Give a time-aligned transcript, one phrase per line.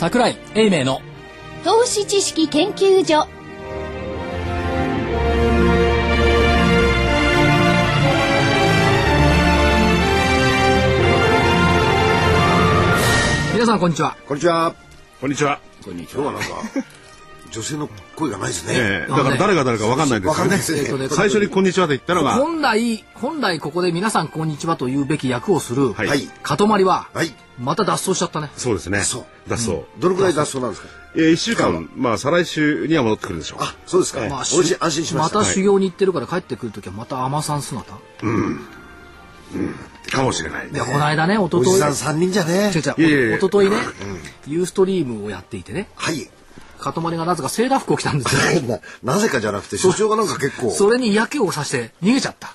[0.00, 1.02] 桜井英明の
[1.62, 3.28] 投資知識研究所
[13.52, 14.74] 皆さんこんにちはこんにちは。
[15.20, 15.60] こんにちは。
[15.84, 16.22] こんにちは。
[16.22, 16.50] 今日はなん
[16.82, 16.86] か、
[17.50, 18.74] 女性の声がないですね。
[18.76, 20.76] ええだから誰が誰かわかんないですよねわかんないです。
[20.76, 26.26] えっとね最初にこんにちはと言ったのが、本来本来ここで皆さんこんにちはと言うべき役をする、はいはい。
[26.42, 27.34] かとまりは、はい。
[27.58, 29.00] また脱走しちゃったねそうですね。
[29.00, 29.82] そう脱走。
[29.98, 30.88] どのくらい脱走なんですか？
[31.16, 33.58] えー、一週間、まあ、再来週には戻ってくるでしょう。
[33.62, 34.20] あ、そうですか。
[34.28, 35.38] まあ安心安心しました。
[35.38, 37.94] また修行に行ってるから帰ってくる時はまた海女さん姿
[40.12, 40.70] かもしれない。
[40.70, 42.80] でこの間ね一昨日おじさん三人じゃね違う。
[42.80, 43.76] 違ういやいやいや一昨日ね、
[44.46, 46.30] ユーストリームをやっていてねはい。
[46.80, 48.62] かとまりがなぜかセーラー服を着たんですよ
[49.02, 52.54] な、なぜかじゃなくて、所長がなんか結構、それに嫌気をさして逃げちゃった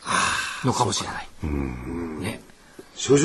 [0.64, 1.28] のかもしれない。
[2.22, 2.42] ね、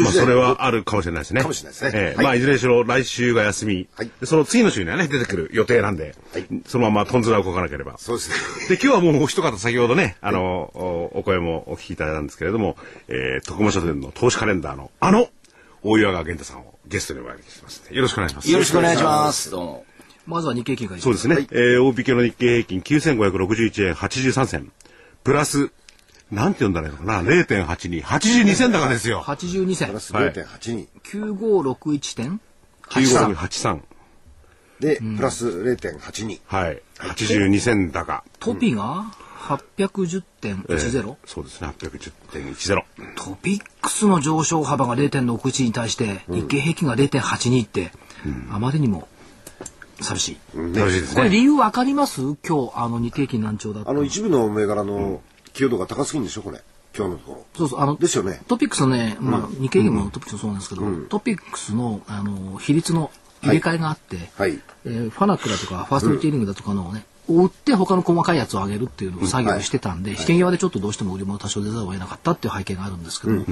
[0.02, 1.42] まあ、それはあるかもしれないですね。
[1.42, 3.88] かもしれないですねええはいまあ、いずれにしろ来週が休み。
[3.94, 7.96] はいでその次の週にはね、出てくる予定なんで、はいそのままトンズラをこかなければ。
[7.98, 8.76] そうですね。
[8.76, 12.76] で、今日はもうお一方先ほどね、あの、おお声もお聞きいただいたんですけれども、
[13.08, 15.28] えー、徳間書店の投資カレンダーのあの、
[15.82, 18.50] 大岩川源太さんをゲストにお招きしてます、よろしくお願いします。
[18.50, 19.50] よろしくお願いします。
[19.50, 19.89] どうも。
[20.26, 21.46] まずは日経金がそうですね。
[21.50, 24.72] えー、大引けの日経平均9561円83銭。
[25.24, 25.70] プラス、
[26.30, 28.02] なんて読んだらいいのかな ?0.82。
[28.02, 29.22] 82銭高ですよ。
[29.22, 30.88] 82銭プラスはい0.82。
[31.04, 32.40] 9561点
[32.88, 33.80] 9583。
[34.80, 36.40] で、プラス0.82。
[36.46, 36.82] はい。
[36.98, 38.24] 82銭高。
[38.38, 39.12] トピが
[39.50, 41.68] え810.10、ーそうですね。
[41.78, 42.82] 810.10。
[43.16, 47.90] トピックスの上昇幅が0.61に対して日経平均が0.82って、
[48.52, 49.08] あまりにも
[50.02, 50.38] 寂しい。
[50.56, 51.16] 楽しいですね。
[51.16, 52.20] これ理由わかります？
[52.46, 55.20] 今日あの日経平均難聴だったあの、一部の銘柄の
[55.52, 56.62] 寄与度が高すぎるんでしょ、これ。
[56.96, 57.46] 今日のところ。
[57.56, 63.10] そうそうあのですよねトピックスのね、まあ、日経平均もトピックスもそうなんですけど、トピックスのあの比率の
[63.42, 64.58] 入れ替えがあって、はい。
[64.84, 73.44] えーファナックだとかファーストリテイリングだとかのをね、を売って他の細かいやつを上げるっていうのを作業をしてたんで、引け際でちょっとどうしても売り物多少出ざるを得なかったっていう背景があるんですけども、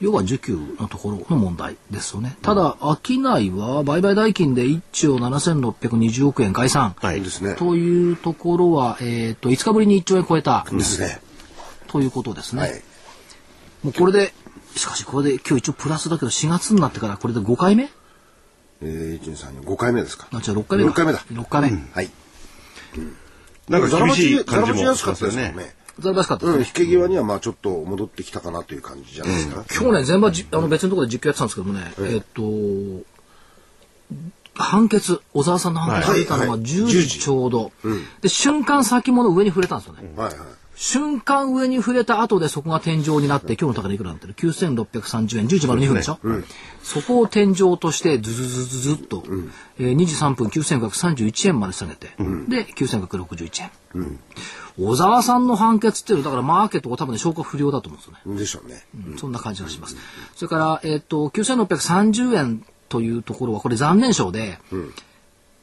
[0.00, 2.36] 要は需給のところの問題ですよね。
[2.42, 6.94] ただ、商いは売買代金で1兆7620億円概算。
[6.98, 7.22] はい。
[7.56, 11.20] というところは、えっ、と、5日ぶりに1兆円超えた、ですね。
[11.88, 12.62] ということですね。
[12.62, 12.82] はい。
[13.82, 14.32] もうこれで、
[14.76, 17.90] しかしこれで今日一応プラスだけど4月になってからこれで5回目？
[18.80, 20.28] えー、1、2、3、4、5回目ですか。
[20.32, 20.90] あ、じゃあ6回目か。
[20.90, 21.78] 6回目だ6回目。
[21.92, 22.10] はい。
[23.68, 25.54] なんか厳しい感じもざらまちやすかったですよね。
[25.56, 25.74] ね。
[25.98, 29.64] ざらしかったですうん、ね引け際にはまあちょっと戻ってきたかなという感じじゃないですか。
[29.70, 33.04] 今日ね、全場じ、あの別のところで実況やってたんですけどもね、えっと、
[34.54, 37.72] 判決、小沢さんの判決が出たのははい10時ちょうど。
[38.22, 40.08] で、瞬間先物上に触れたんですよね。
[40.16, 40.38] はいはい。
[40.80, 46.20] 瞬間上に触れた後でそこが天井になって、今日の高値いくらになってる ?9630 円、10時丸2分でしょ、
[46.84, 49.24] そこを天井としてズズズズズっと、
[49.80, 52.06] えー2時3分9531円まで下げて、
[52.46, 53.62] で、9561
[53.96, 54.18] 円。
[54.78, 58.38] 小沢さんの判決っていうのは、だからマーケットが多分ね、消化不良だと思うんですよね。
[58.38, 59.16] でしょうね。
[59.18, 59.96] そんな感じがします。
[60.36, 64.60] それから、えっ、と、9630円というところは、これ残念賞で、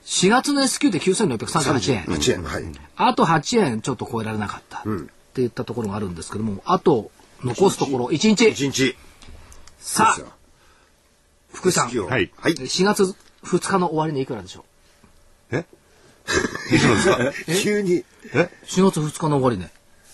[0.05, 2.03] 4月の S q で9638円。
[2.05, 2.43] 8円。
[2.43, 2.63] はい。
[2.95, 4.79] あと8円ちょっと超えられなかった。
[4.79, 4.83] っ
[5.33, 7.11] ていったところがあるんですけども、あと、
[7.43, 8.45] 残すところ1日。
[8.47, 8.95] 1日。
[9.79, 10.21] さあ、
[11.53, 12.53] 福井さん、はいはい。
[12.53, 13.03] 4月
[13.43, 14.65] 2日の終わりにいくらでしょ
[15.51, 15.65] え？
[16.73, 17.53] いつなんですか？
[17.61, 18.03] 急に。
[18.33, 18.49] え？
[18.63, 19.71] う ?4 月2日の終わりね。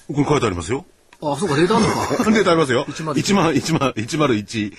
[0.08, 0.86] これ書いてありますよ。
[1.22, 2.24] あ、そうか、データあるのか。
[2.32, 2.86] データありますよ。
[2.90, 4.74] 101 1万、1万、101、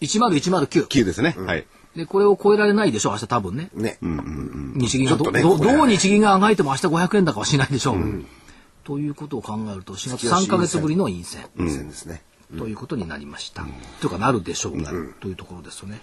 [0.00, 0.86] 10109。
[0.86, 1.34] 9ですね。
[1.38, 1.66] はい。
[1.98, 3.70] で、これを超えられないでしょう、明日多分ね。
[3.74, 3.98] ね。
[4.00, 8.24] 日銀がど、ねどう日銀があがいても明日500円高はしないでしょう。
[8.84, 11.46] ということを考えると、4月3か月ぶりの陰線。
[11.58, 12.22] いい線ですね。
[12.56, 13.66] ということになりました。
[14.00, 14.72] というかなるでしょう、
[15.20, 16.00] というところですよね。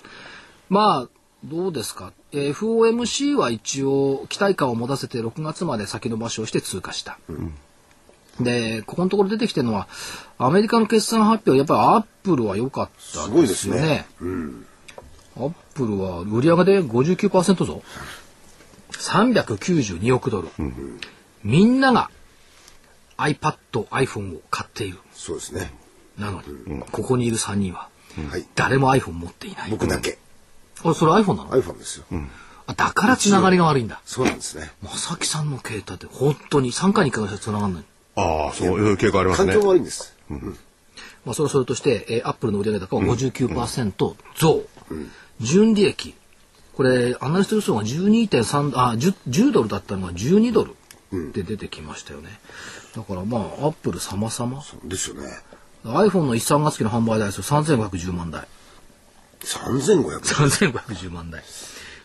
[0.69, 1.09] まあ
[1.45, 7.17] どうですか、えー FOMC は一応期待感を持たせて6月まで先延ばしをして通過した。
[8.39, 9.87] でここのところ出てきてるのは
[10.37, 14.05] アメリカの決算発表やっぱりアップルは良かったですよね。
[15.37, 17.83] アップルは売上で59%増
[18.91, 20.47] 392億ドル、
[21.43, 22.09] みんなが
[23.17, 23.55] iPad、
[23.89, 24.97] iPhone を買っている。
[25.13, 25.71] そうですね。
[26.17, 27.89] なのに、ここにいる3人は、
[28.29, 28.45] はい。
[28.55, 29.71] 誰も iPhone 持っていない。
[29.71, 30.17] 僕だけ。
[30.83, 32.05] あそれ iPhone なの、iPhone ですよ。
[32.67, 34.01] あだからつながりが悪いんだ。
[34.05, 34.71] そうなんですね。
[34.81, 37.83] 正木さんの携帯って本当に3回に1回しかつながんない。
[38.15, 39.65] ああ、そういう傾向ありますね環境。
[39.67, 40.15] も悪いんです。
[41.25, 44.63] まあ、それはそれとして、えー、アップルの売上高は59%増。
[45.39, 46.15] 純利益。
[46.73, 50.75] これ、アナリスト予想が12.3、あ、10, 10ドルだったのが12ドル
[51.31, 52.29] で出てきましたよね。
[52.95, 54.63] だからまあ、アップル様々。
[54.83, 55.29] ですよね。
[55.85, 58.47] iPhone の1、3月期の販売台数3510万台。
[59.41, 61.43] 3500 3510万台。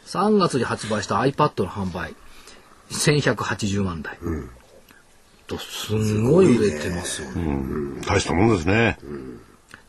[0.07, 2.15] 3月に発売した iPad の販売、
[2.91, 4.19] 1180万台。
[5.47, 8.03] とすんごい売れてますよね。
[8.07, 8.99] 大したもんですね。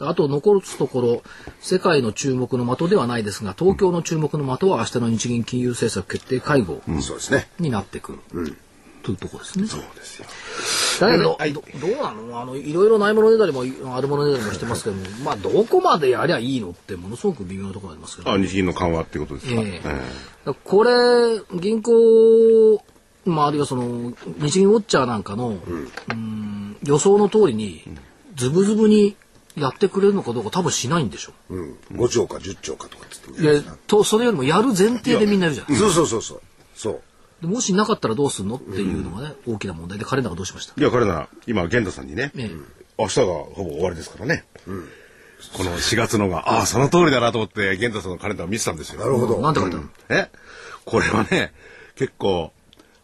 [0.08, 1.24] あと残すところ、
[1.60, 7.48] 世界の注目の的ではないですが、東京の注目の的は明日の日銀金融政策決定会合そうですね。
[7.60, 8.20] になってくる。
[9.04, 9.66] というところですね。
[9.66, 10.28] そうですよ。
[11.08, 11.36] だけど、
[11.80, 12.40] どどうなの？
[12.40, 13.62] あの、いろいろないものねだりも、
[13.96, 18.32] あるものねだりもしてますけども、まあ、どこまでやりゃいいのって、ものすごく微妙なところありますけど。
[18.32, 19.62] あ、日銀の緩和っていうことですか？
[19.62, 20.02] えええだか
[20.46, 22.84] らこれ、銀行、
[23.26, 25.58] まあ、あるいはその、日銀ウォッチャーなんかの、
[26.10, 27.84] うん予想の通りに、
[28.36, 29.16] ズブズブに
[29.56, 31.78] やってくれるのかどうか多分しないんでしょうん。
[31.94, 33.64] 5兆か10兆かとかって言ってう。
[33.64, 36.42] いや、と、それよりもやる前提でみんなやるじゃないそうそうそうそう。
[36.76, 37.02] そう。
[37.42, 42.52] でもしなかったらどうすんのっていうのがね、大きな問題で、彼らがどうしましたいや、彼なら、今、源太さんにね、ええ
[43.00, 44.46] 明日がほぼ終わりですからね。
[45.58, 49.00] この4月のが、ああ、その通りだなと思って、源太さんのカレンダーを見てたんですよ。
[49.00, 49.42] なるほど。
[49.42, 50.30] なんて書いてあるのえ？
[50.86, 51.52] これはね、
[51.96, 52.54] 結構、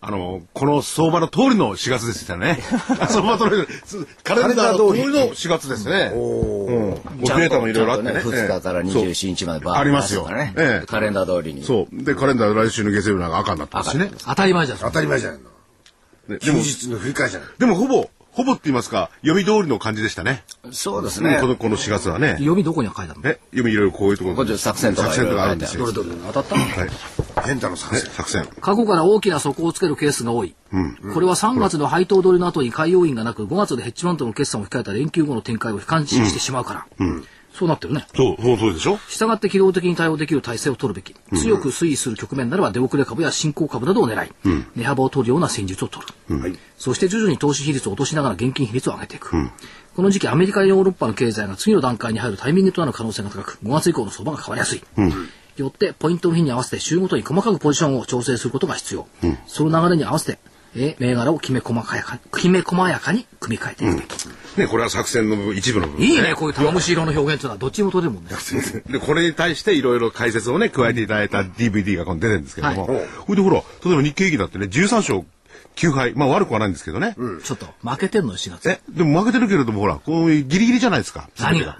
[0.08, 2.60] あの、この相場の通りの4月ですよね。
[3.10, 3.66] 相場の通りの、
[4.24, 6.12] カレンダーの通りの4月ですね。
[6.14, 6.20] うん。
[6.20, 8.12] もうデータもいろいろあってね。
[8.14, 11.66] 2日から27日までバーありますよね、ええカレンダー通りに。
[11.66, 12.04] そう。
[12.04, 14.10] で、カレンダー来週の月曜日なんか赤になってますしね。
[14.26, 14.78] 当たり前じゃん。
[14.78, 15.44] 当たり前じゃないの。
[16.30, 17.50] ねでも、休日の振り返りじゃない。
[17.60, 20.46] でもほぼ、ほぼって言いますか、読み通りの感じでしたね。
[20.72, 21.40] そうですね。
[21.42, 22.36] この、この4月はね。
[22.38, 23.30] 読みどこには書いてあるの？
[23.30, 25.92] え、読みいろいろこういうところ作戦とか作戦とかあるんですよ。
[25.92, 26.56] どれどれ当たった？
[26.56, 26.90] はい。
[27.42, 28.12] 変太の作ね戦。
[28.12, 28.48] 作戦。
[28.62, 30.56] 過去から大きな底をつけるケースが多い。
[31.14, 36.86] これは3月の配当取りの後に海洋員がなく、5月でヘッジファンドの決算を控えた連休後の展開を悲観視してしまうから。
[37.54, 38.06] そうなってるね。
[38.16, 39.00] そう、その通りでしょ？
[39.10, 41.16] 従って機動的に対応できる体制を取るべき。
[41.40, 44.32] 強く推移する局面ならば出遅れ株や新興株などを狙い、
[44.76, 46.40] 値幅を取るような戦術を取る。
[46.40, 46.60] はい。
[46.78, 49.32] そして徐々に投資比率を落としながら現金比率を上げていく。
[49.96, 54.82] この時期アメリカやヨーロッパの経済が次の段階に入るタイミングとなる可能性が高く、5月以降の相場が変わりやすい。
[55.62, 59.08] よって、ポイントの日に合わせて週ごとに細かくポジションを調整することが必要。
[59.48, 60.40] その流れに合わせて、
[60.76, 64.28] え銘柄をきめ細かやかきめ細やかに組み替えていくべき。
[64.58, 68.32] ね、これは作戦の部一部の部分、いいね、こういう玉虫色の表現というのはどっちにも取れるもんね。
[68.90, 75.24] で、これに対していろいろ解説をね、加えていただいた DVD が今度出てるんですけども、はいこれでほら、例えば日経平均だってね、13勝
[75.76, 77.16] 9敗、まあ悪くはないんですけどね。
[77.44, 78.70] ちょっと、負けてんのよ、4月。
[78.70, 81.30] え、でも負けてるけれども、ほら、こういうギリギリじゃないですか。
[81.40, 81.78] 何が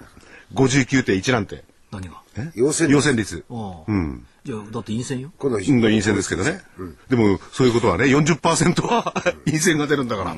[0.54, 1.64] ?59.1 なんて。
[1.90, 2.22] 何が？
[2.36, 2.50] え？
[2.54, 3.44] 陽線率陽線率。
[3.50, 4.26] ああうん。
[4.44, 5.32] いや、だって陰線よ。
[5.38, 6.60] このうん、陰線ですけどね。
[7.08, 9.12] でも、そういうことはね、40%は
[9.46, 10.34] 陰線が出るんだから。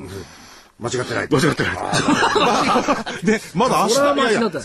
[0.79, 1.29] 間違ってない。
[1.29, 1.77] 間違ってない。
[3.27, 4.01] で、まだ明日、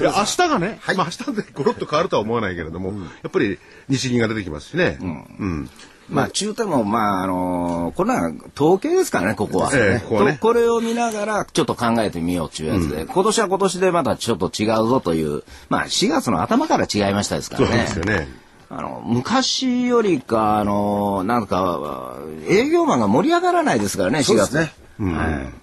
[0.02, 3.60] 明日がね、まあ明日でゴロッと変わるとは思わないけれども、やっぱり
[3.90, 4.98] 日銀が出てきますしね。
[5.02, 5.70] うん。
[6.10, 9.72] まあ、中途も、まあ、あのーこれは統計ですからね、ここは。
[9.74, 17.82] ええこねとこれを見ながら、ちょっと考えてみようっていうやつで、今年は今年でまたちょっと違うぞという、まあ、4月の頭から違いましたですかそうらね。
[17.82, 18.28] ですよね。
[18.70, 22.18] あの、昔よりか、あの、なんか、
[22.48, 24.28] 営業マンが盛り上がらないですからね、4月。
[24.28, 25.14] そうですね。
[25.14, 25.54] はい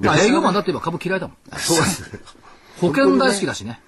[0.00, 1.36] まあ、営業マンだって今株嫌いだもん。
[1.58, 2.20] そうですね。
[2.80, 3.80] 保険大好きだしね。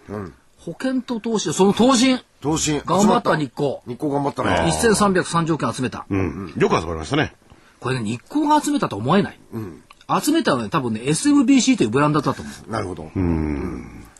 [0.60, 2.82] 保険と投資、その投信、投資。
[2.84, 3.78] 頑張った日光。
[3.86, 4.70] 日光頑張ったね。
[4.70, 6.06] 1330億円集めた。
[6.08, 6.54] うん。
[6.56, 7.34] よく集まりましたね。
[7.80, 9.40] これね、日光が集めたとは思えない。
[10.22, 12.70] 集めたのはね、多分ね、SMBC というブランドだったと思う。
[12.70, 13.10] なるほど。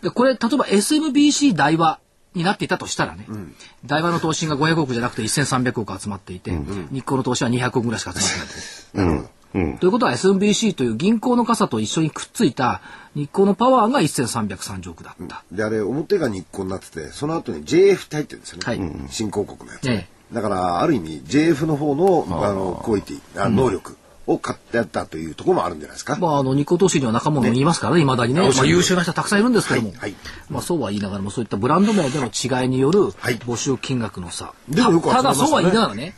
[0.03, 2.01] で、これ、例えば SMBC 大和
[2.35, 3.27] になっていたとしたらね、
[3.85, 8.39] 大和の投資が500億じゃなくて1300億集まっていて、日光の投資は200億ぐらいしか集
[8.95, 9.79] まってないと。
[9.79, 12.81] ということは SMBC という銀行の傘と一緒にくっついた
[13.15, 15.45] 日光のパワーが1330億だった。
[15.51, 18.65] で、あれ、表が日光になってて、その後に JF って入ってるんですよね。
[18.65, 18.81] はい
[19.11, 19.89] 新興国のやつ。
[19.91, 26.17] えだから、ある意味、JF の方の、あの、クオリティ、あ能力を買ってやったというところもあるんじゃないですか。
[26.17, 28.41] まあ、あの、日光投資には仲間もいますからね、未だにね。
[28.41, 29.89] まあ、優秀な人たくさんいるんですけども。
[29.89, 30.15] はいはい
[30.49, 34.53] まあ、そうは言いながらも、そういったブランド名での違いによるはい募集金額の差。
[34.69, 36.15] でもよく集またたねそうは言いながらね、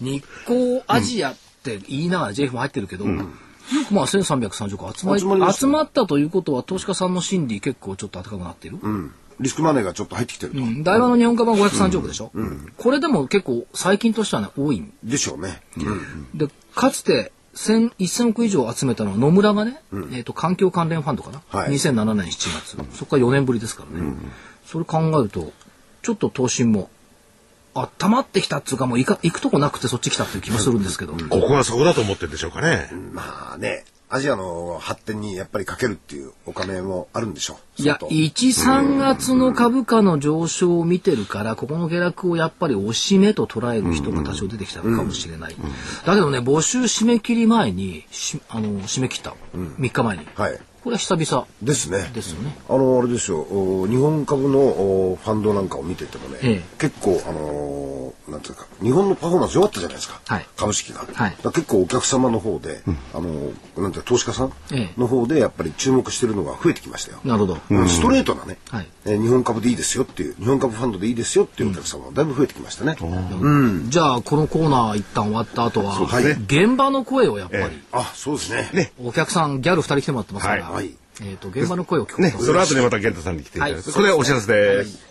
[0.00, 8.78] 日光アジアって言いながら JF も入ってるけど、まあ、1330億集まり集まりました集まったということは、投資家さんの心理結構ちょっと高くなっている。
[8.80, 9.14] うん。
[9.38, 10.58] リスクマネーがちょっと入ってきてると。
[10.58, 10.82] うん。
[10.82, 12.30] 大和の日本株は530億でしょ、
[12.76, 14.92] これでも結構最近としてはね多いん。
[15.02, 15.62] でしょうね。
[16.34, 21.72] でかつて1000 1000億以上集めたのは野村がね、えー、と環境関連ファンドかな、はい。
[21.72, 22.76] 2007年7月。
[22.96, 24.14] そこから4年ぶりですからね、
[24.66, 25.52] それ考えると
[26.02, 26.90] ちょっと投資も
[27.82, 32.90] あ溜まってきたっつうかもう行か行くとこなくてそっち来たっていう気もするんですけど、ここがそこだと思ってるんでしょうかね。
[33.12, 37.82] まあね、アジアの発展にやっぱりかけるっていうお金もあるんでしょう。
[37.82, 45.54] いや、相当1、3月の株価の上昇を見てるから、ここの下落をやっぱり押し目と捉える人が多少出てきたのかもしれない。
[46.04, 49.34] だけどね、募集締め切り前に、しあの、締め切った。
[49.54, 50.26] 3日前に。
[50.34, 50.58] はい。
[50.82, 51.46] これは久々。
[51.62, 52.10] ですね。
[52.14, 52.56] ですよね。
[52.68, 56.62] あの、あれですよ、お日本株のおファンドなんかを見ててもね、ええ。
[56.78, 60.46] 結構、あのーなんていうか、日本のパフォーマンス良かったじゃないですか、はい。
[60.56, 61.04] 株式が。
[61.12, 61.36] はい。
[61.42, 62.80] 結構お客様の方で、
[63.12, 65.00] あのーなんていうか投資家さんええ。
[65.00, 67.18] の方でやっぱり注目してるのが増えてきましたよ。
[67.24, 67.56] なるほど。
[67.88, 68.88] ストレートなね、はい。
[69.04, 72.96] えー日本株でいいですよっていう、日本株ファンドでいいですよっていうお客様がだいぶ増えてきましたね。
[73.88, 78.92] じゃあ、このコーナー一旦終わった後は、そうです現場の声をやっぱり、あ、そうですね。
[79.02, 85.10] お客さん、ギャル二人来てもらってますから、はいはいえっ、と、現場の声を聞くね、とその後にまた玄太さんに来ていただいて、はいここでお知らせです。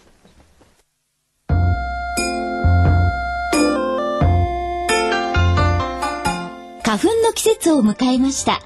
[6.83, 8.61] 花粉の季節を迎えました。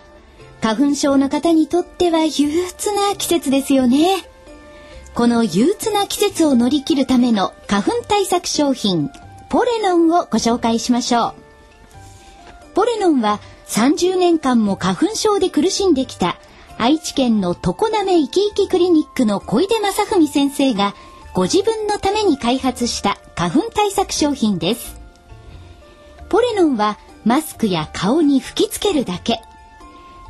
[0.61, 4.23] 花粉症の方にとっては憂鬱な季節ですよね。
[5.13, 9.09] この憂鬱な季節を乗り切るための花粉対策商品、
[9.49, 11.33] ポレノンをご紹介しましょう。
[12.75, 16.37] ポレノンは30年間も花粉症で苦しんできた
[16.77, 20.93] 愛知県の常滑いきいきクリニックの小出正文先生が
[21.33, 24.99] ご自分のために開発した花粉対策商品です。
[26.29, 29.41] ポレノンはマスクや顔に吹きつけるだけ。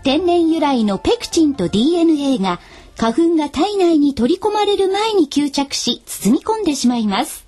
[0.03, 2.59] 天然由来のペクチンと DNA が
[2.97, 7.45] 花粉が体内に取り込まれる前に吸着し包み込んでしまいます。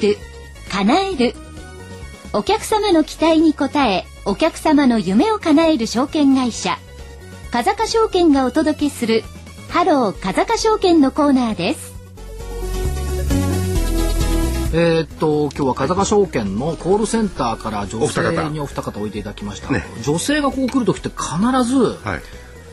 [0.00, 0.18] る、
[0.70, 1.34] 叶える。
[2.32, 6.78] お客様の期待に応え、お客様の夢を叶える証券会社、
[7.50, 9.24] 風賀証券がお届けする、
[9.68, 11.90] ハロー風賀証券のコーナーです。
[14.72, 22.20] えーっと今日は風賀証券のコールセンターから女性にお二方おいでいただきました、ね女性がここ来る時って必ずはい。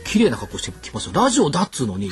[0.04, 2.10] 綺麗な格好してきますよラジオだっつうのに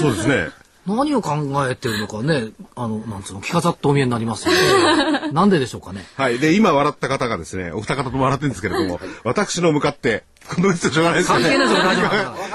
[0.00, 0.48] そうですね。
[0.86, 1.36] 何を考
[1.68, 5.30] えてるのかねあのなんつうの着飾ってお見えになりますよね。
[5.32, 6.06] なんででしょうかね。
[6.16, 6.38] はい。
[6.38, 11.48] で、今笑った方がですね、お二方とも笑ってるんですけれども、私の向かって、この人しょうがないですよね。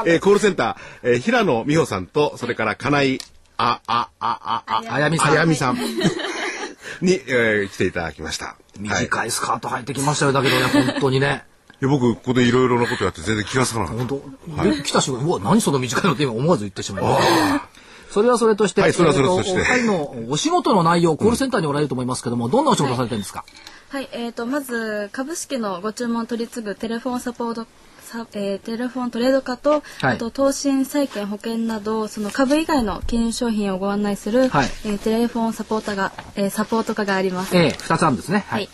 [0.06, 3.20] えーコールセンター、えー平野美穂さんと、それから金井、
[3.58, 5.32] あ、あ、あ、あ、あ、あやみさん。
[5.32, 5.78] あやみさん。
[7.02, 8.46] に、えー来ていただきました。
[8.46, 8.80] はい。
[8.80, 9.32] い短い。
[9.32, 11.44] スカート履いてきましたよだけどね本当にね。
[11.82, 14.06] や僕、ここでいろいろなことやって全然気がつかなかった。
[14.06, 14.22] 本
[14.56, 17.28] 当、で来た瞬間うわ何その短いのって今思わず言ってしまいまし
[17.60, 17.71] た
[18.12, 23.46] それはそれとして、はいそれはそれとしてえーお二人の お仕事の内容、コールセンターにおられると思いますけども、どんなお仕事をされてるんですか？
[23.90, 27.68] はい、えー、とまず株式のご注文を取り次ぐテレフォンサポート
[28.06, 37.56] さえーテレフォントレード化と、はいあと投信債券保険などその株以外の金融商品をご案内する、はいえーテレフォンサポーターが、えーサポート課があります。
[37.58, 38.46] ええ二つあるんですね。
[38.48, 38.70] ははい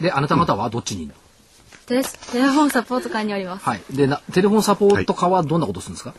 [0.00, 0.02] い。
[0.02, 1.10] で、あなた方はどっちに、
[1.86, 3.64] テレテレフォンサポート課におります。
[3.66, 3.82] はい。
[3.90, 6.14] で、なテレフォンサポート課はどんなことするんですか？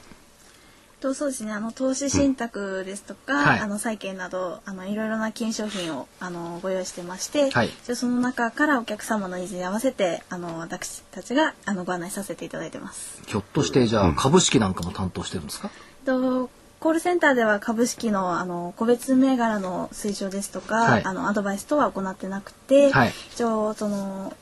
[1.01, 1.51] とそうですね。
[1.51, 3.60] あの投資信託ですとか、はい。
[3.60, 7.67] あの債券などあのいろいろな金商品をあのご用意してまして、はい。
[7.67, 13.22] じゃあその中からお客様のニーズに合わせてあの私たちがあのご案内させていただいてます。
[13.25, 15.72] ひょっとして、じゃあ、株式なんかも担当してるんですか？
[16.05, 21.03] とコールセンターでは株式のあの個別銘柄の推奨ですとか、はい。
[21.03, 23.13] あのアドバイスとは行ってなくて、はい。
[23.34, 24.34] 一応その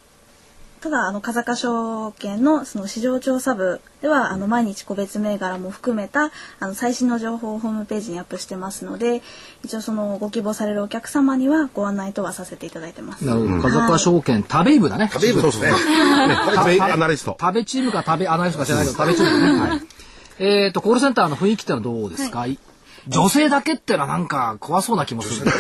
[0.81, 6.31] ただあの風賀証券のその市場調査部ではあの毎日個別銘柄も含めた
[6.61, 9.21] あの最新の情報をホームページにアップしてますので
[9.65, 13.25] 一応そのご希望されるお客様にはご案内とはさせていただいてます。
[13.25, 13.61] なるほど。
[13.61, 15.09] 風賀証券、食べイブだね。
[15.11, 15.71] 食べるですね。
[15.71, 15.75] ね、
[16.55, 17.35] 食べアナリスト。
[17.37, 19.59] 食べチームか食べアナリストか知らないけど、食べチームだね。
[19.59, 19.81] はい。
[20.39, 22.45] えっと、コールセンターの雰囲気ってのはどうですか？
[23.09, 25.51] 女性だけってのはなんか怖そうな気もする。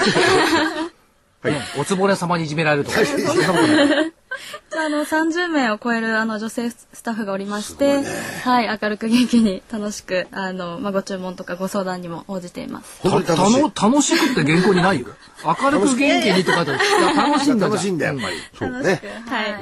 [1.41, 2.99] はいねおつぼね様にいじめられるとか。
[4.75, 8.03] あの30名を超えるあの女性スタッフがおりまして、
[8.43, 12.99] はい、明るく元気に楽しくあの、まあ、ご注文とかご相談にも応じています。
[13.01, 13.71] 本当に楽しい。
[13.71, 15.01] たの楽しくって原稿にない？
[15.01, 15.07] よ。
[15.45, 18.23] 明るく元気にって書いて楽しいんだじゃん楽しいんだよ、やっ
[18.59, 18.71] ぱり。
[18.83, 19.29] ねく、。
[19.29, 19.55] はい。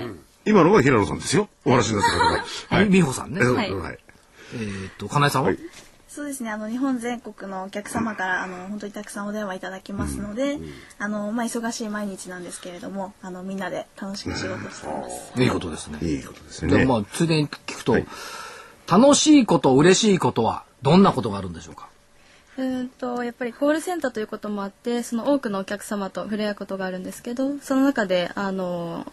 [0.46, 1.50] 今のが平野さんですよ。
[1.66, 2.46] お話になった方が。
[2.70, 4.00] はい美穂さんねえはいはい。
[4.54, 5.60] えーっと、金井さんは、はい
[6.18, 6.50] そうですね。
[6.50, 10.58] あの日本全国のお客様からあの本当にたくさんお電話いただきますので、
[10.98, 15.44] あのまあ忙しい毎日なんですけれども、あのみんなで楽しく仕事しています。
[15.44, 16.00] いいことですね。
[16.02, 16.80] いいことですよね。
[16.80, 17.96] でまあ、ついでに聞くと、
[18.92, 21.88] 楽しいこと、嬉しいことは、どんなことがあるんでしょうか？
[22.58, 29.06] うーんとやっぱりコールセンターということもあってその多くのお客様と触れ合うことがあるんですけどその中であの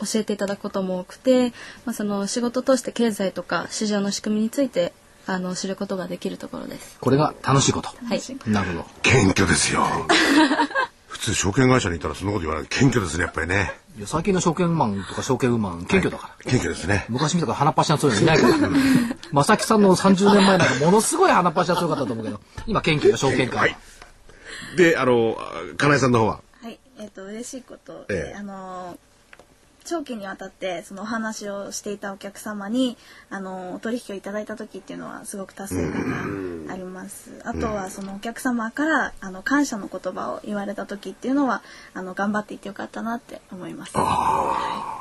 [0.00, 1.50] 教えていただくことも多くて、
[1.84, 4.92] まあ、その仕事として経済とか市場の仕組みについて
[5.30, 6.98] あの知ることができるところです。
[7.00, 7.88] これが楽しいこと。
[7.88, 8.86] はい、なるほど。
[9.02, 9.84] 謙虚ですよ。
[11.06, 12.68] 普通証券会社にいたらそんなこと言わない。
[12.68, 13.72] 謙虚ですね、やっぱりね。
[13.98, 16.50] いや最近の証券マンとか証券ウーマン、謙虚だから。
[16.50, 17.04] 謙虚ですね。
[17.10, 18.68] 昔見たから鼻っ端が強いのいないから。
[19.32, 23.76] 正木さんの30年前なんかものすごい鼻っ端が強かったと思うけど、今謙虚な証券会。
[24.78, 25.36] で、あの、
[25.76, 26.40] 金井さんの方は？
[26.62, 28.96] はい、えっ、と嬉しいことえで、えあの
[29.88, 32.98] 長期にわたってそのお話をしていたお客様に
[33.30, 37.30] あのお取引をいただいた時っていうのはすごく達成感があります。
[37.44, 41.62] あとはそのお客様からあの感謝の言葉を言われた時っていうのは
[41.94, 43.94] あの頑張っていってよかったなって思います。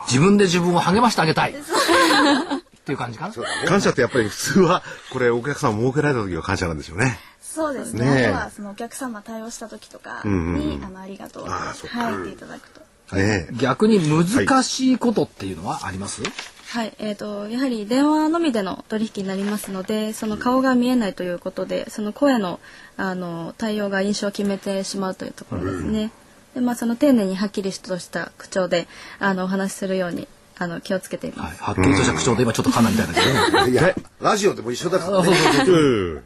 [0.07, 1.53] 自分で自分を励ましてあげたい。
[1.59, 3.33] っていう感じかな？
[3.67, 7.19] 感謝ってやっぱり普通は、これお客さん儲けられた時は感謝なんでしょうね。
[7.41, 8.05] そうですね。
[8.05, 12.86] ねえあとはそのお客様対応した時とかに、んうんうんあのありがとうっかはい言っていただくと。
[13.13, 13.53] ねえ。
[13.53, 16.21] 逆に難しいことっていうのはあります、
[16.69, 22.59] はい、えー、とやはり電話のみでの取引になりますのでその顔が見えないということでその声の
[22.97, 26.11] あの対応が印象を決めてしまうというところですね。
[26.55, 28.87] でまあ、その丁寧にはっきりとした口調で
[29.19, 31.61] あのお話しするようにあの気をつけています。
[31.61, 31.75] はい。
[31.77, 33.67] はっきりとした口調で今ちょっと噛んだみたいだけど。
[33.67, 35.39] いや、ラジオでも一緒だからあそうね。
[35.39, 35.75] そうそう。
[35.75, 36.23] うん。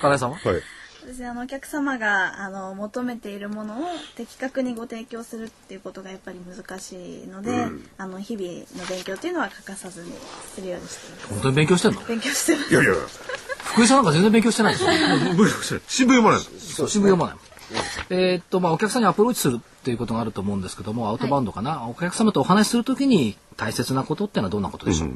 [0.00, 0.36] 金井さんは？
[0.36, 0.62] はい。
[1.06, 3.86] ですね、あのお客様があの求めているものを
[4.16, 10.12] 的確にご提供するっていうことがやっぱり難しいので、あの日々の勉強っていうのは欠かさずに
[10.54, 11.28] するようにしています。
[11.28, 12.00] 本当に勉強してんの？
[12.02, 12.72] 勉強してます。
[12.72, 12.94] いやいや、
[13.64, 14.90] 福井さんなんか全然勉強してないですよ。
[15.86, 16.74] 新聞読まないです。
[16.74, 17.36] そう、新聞読まない。
[18.10, 21.88] えーっと、まあ、お客さんにアプローチするっていうことがあると思うんですけども、アウトバウンドかな？
[21.88, 25.10] お客様とお話しするときに大切なことってのはどんなことでしょう、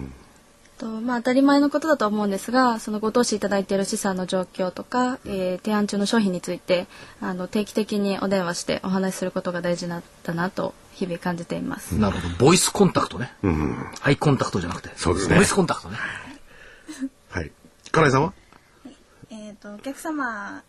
[0.78, 6.86] とまあ、当たり前のことだと思うんですがそのご投資いただいている資産の状況とか、えー提案中の商品について
[7.20, 11.98] あの定期的にお電話してお話しすることが大事だったなと日々感じています。
[11.98, 12.34] なるほど。
[12.46, 13.32] ボイスコンタクトね。
[14.02, 14.90] アイコンタクトじゃなくて。
[14.96, 15.96] そうですねボイスコンタクトね。
[17.30, 17.50] はい。
[17.92, 18.32] 金井さんは？
[19.30, 20.62] えっ、とお客様が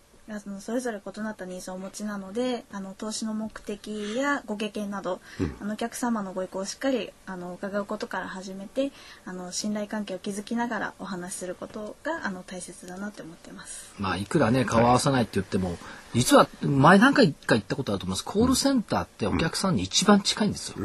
[0.44, 5.22] そのそれぞれ異なったニーズをお持ちなので、あの投資の目的やご経験など、
[5.62, 8.92] あのお客様のご意向をしっかりあの伺うことから始めて、
[9.26, 13.94] あの信頼関係を築きながらお話しすることがあの大切だなって思ってます。
[14.00, 15.78] まあ、いくらね、顔合わさないって言っても、
[16.14, 18.26] 実は前何回か言ったことあると思います。
[18.26, 20.76] コールセンターってお客さんに一番近いんですよ。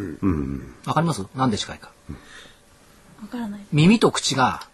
[0.87, 1.27] わかります？
[1.35, 1.91] なんで近いか。
[3.21, 3.61] わからない。
[3.73, 4.69] 耳と口が、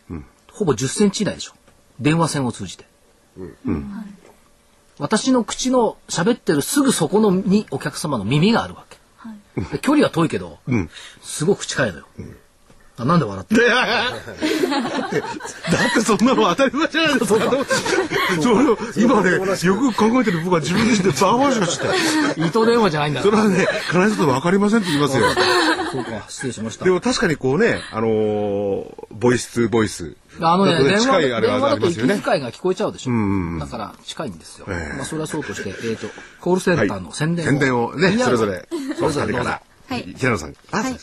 [0.53, 1.53] ほぼ10センチ以内でしょ。
[2.01, 2.87] 電話線を通じて。
[4.99, 8.99] 私の口の喋ってるすぐそこのにお客様の耳があるわけ。
[9.17, 9.73] はい。
[9.73, 10.59] で距離は遠いけど、
[11.23, 12.07] すごく近いのよ。
[13.01, 17.51] あなんで笑ってるだってそんなの当たり前じゃないですか。
[18.43, 22.41] それを今ね、よく考えてる僕は自分自身でバーバーしかして。
[22.41, 25.27] 糸電話じゃないんだそれはね、金井さんと分かりませんって言いますよ。
[25.93, 26.91] そうか、失礼しましたで。
[26.91, 30.17] も確かにこうね、あのーボイス2ボイス。
[30.41, 32.01] あのね、電話だと息。
[32.07, 33.59] 遣いが聞こえちゃうでしょ。
[33.59, 34.67] だから近いんですよ。
[34.69, 36.07] まあそれはそうとして、えっ、と、
[36.41, 37.49] コールセンターの宣伝を。
[37.49, 39.33] 宣伝をね、それぞれ、それぞれ。
[39.35, 40.55] はい平野さん。
[40.71, 40.97] あ、はい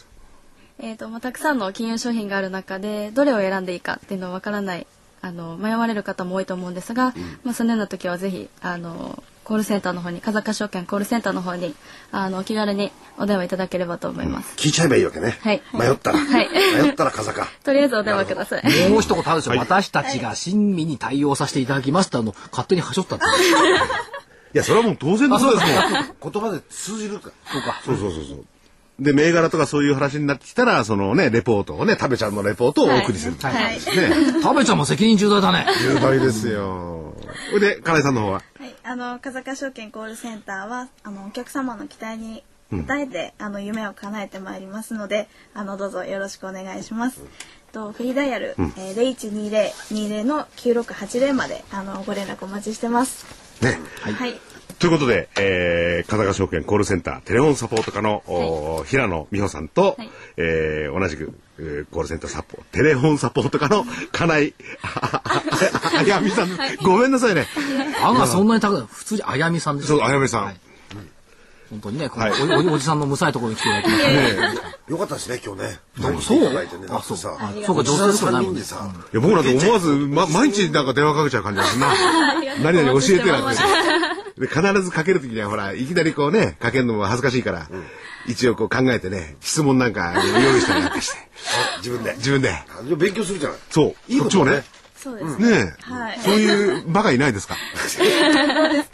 [0.78, 4.86] えーとまあ、たくさんの金融商品がある中でどれを選んでいいかっていうのはわからない
[5.22, 11.76] あの迷われる方も多いと思うんですが、まあ、そのような時はぜひあのコールセンターの方に風賀証券コールセンターの方に
[12.12, 14.56] あのお気軽にお電話いただければと思います。
[14.58, 15.38] 聞いちゃえばいいわけね。
[15.40, 16.18] はい迷ったら。
[16.18, 16.50] はい
[16.84, 17.48] 迷ったら風か。
[17.64, 18.90] とりあえずお電話ください。
[18.90, 23.26] もう一言あるでしょ、私たちが親身に対応させていただきましたの、勝手にはしょったって。
[23.26, 26.32] いや、それはもう当然のことですもん。
[26.32, 27.30] 言葉で通じるか。
[27.52, 27.82] そうか。
[27.86, 28.46] そうそうそうそう。
[29.00, 33.36] で、銘柄とかそういう話になってきたら、そのね、レポートをね、食べちゃんのレポートをお送りする。
[33.42, 33.76] はい。
[33.76, 33.80] ね。
[34.42, 35.68] 食べちゃんも責任重大だね。
[35.82, 37.14] 重大ですよ。
[37.50, 38.42] それで、金井さんの方は？
[38.58, 47.22] はい、あの風賀証券コールセンターはあのお客様の期待に応えて、あの夢を叶えてまいりますのであのどうぞよろしくお願いします。
[47.74, 49.16] とフリーダイヤル、えー、
[49.92, 53.26] 0120-20の9680まであのご連絡お待ちしてます。
[53.62, 53.78] ね。
[54.02, 54.40] はい、
[54.86, 65.24] ということで、えー、風賀証券コールセンターテレフォンサポート課の、お平野美穂さんと、はいえー同じく、えーコールセンターサポテレフォンサポート課の金井あ
[65.98, 66.50] あやみさん、
[66.84, 67.48] ごめんなさいね。
[68.04, 68.82] あがそんなに高い。
[68.88, 70.46] 普通にあやみさんですそう、あやみさん。
[70.46, 70.56] はい
[71.76, 74.76] 本当にね、はいおおおじさんのむさいところに来ていただきましたね。
[74.88, 75.80] よかったですね、今日ね。
[76.22, 81.94] そういただいてね、だあ、そうさ、あそうか、女性ですから3ないもんね人でさ、いや、僕なんて思わず、 ま、毎日なんか電話かけちゃう感じですな。
[82.64, 83.62] 何々教えてなんて。
[84.40, 87.68] で、必ずかけるときには、ほら、いきなりこうね、かけるのも恥ずかしいから、
[88.28, 91.18] 一応こう考えてね、質問なんか用意したりなんかして。
[91.78, 92.14] 自分で。
[92.18, 92.52] 自分で。
[92.96, 93.58] 勉強するじゃない。
[93.70, 94.12] そう。
[94.12, 94.64] いいことねこっちもね。
[95.06, 95.50] そうですね。
[95.52, 97.54] ねえ、はいそういうバカいないですか？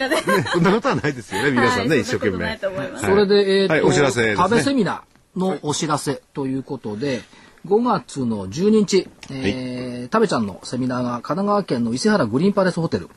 [0.09, 0.17] ね
[0.51, 2.59] そんなことはないですよね、皆さんね、はい一生懸命。
[2.99, 7.21] それで、えっ、と、はいお知らせですね食べセミナーのお知らせということで、
[7.65, 13.07] 5月の12日、えー、食べちゃんのセミナーが神奈川県の伊勢原グリーンパレスホテル。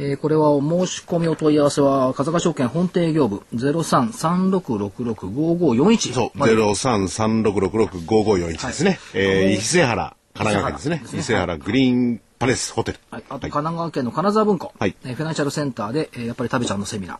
[0.00, 6.12] えーこれはお申し込みお問い合わせは、風賀証券本店営業部03-3666-5541。
[6.14, 8.98] そう、まで0336665541ですね。
[9.14, 11.20] えー、伊勢原、神奈川県ですね。
[11.20, 12.98] 伊勢原グリーンパレスホテル。
[13.10, 17.18] はい、あと神奈川県の金沢文庫、はいえーフィナンシャルセンターで、えーやっぱり食べちゃんのセミナー。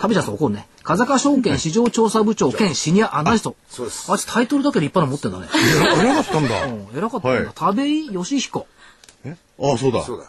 [0.00, 0.66] 食べちゃんさん怒るね。
[0.82, 3.54] 風賀証券市場調査部長兼シニアアナリスト。
[3.68, 6.02] そうですあいつタイトルだけで立派なの持ってんだね。
[6.02, 6.64] 偉かったんだ。
[6.64, 7.38] うん偉かったんだ。
[7.38, 8.66] はい田部井義彦。
[9.60, 10.02] ああ、そうだ。
[10.02, 10.24] そうだ。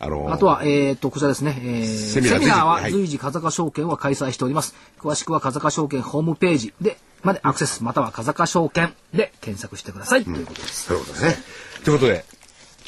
[0.04, 4.74] あのーあとは、えー、と、こちらですね、えーセセミナーミナーは随時風賀証券は開催しております。
[5.00, 10.86] 詳しくは風賀証券ホームページで、までアクセス、または風賀証券で検索してください、ということです。
[10.86, 11.36] そういうことですね。
[11.84, 12.26] ということで、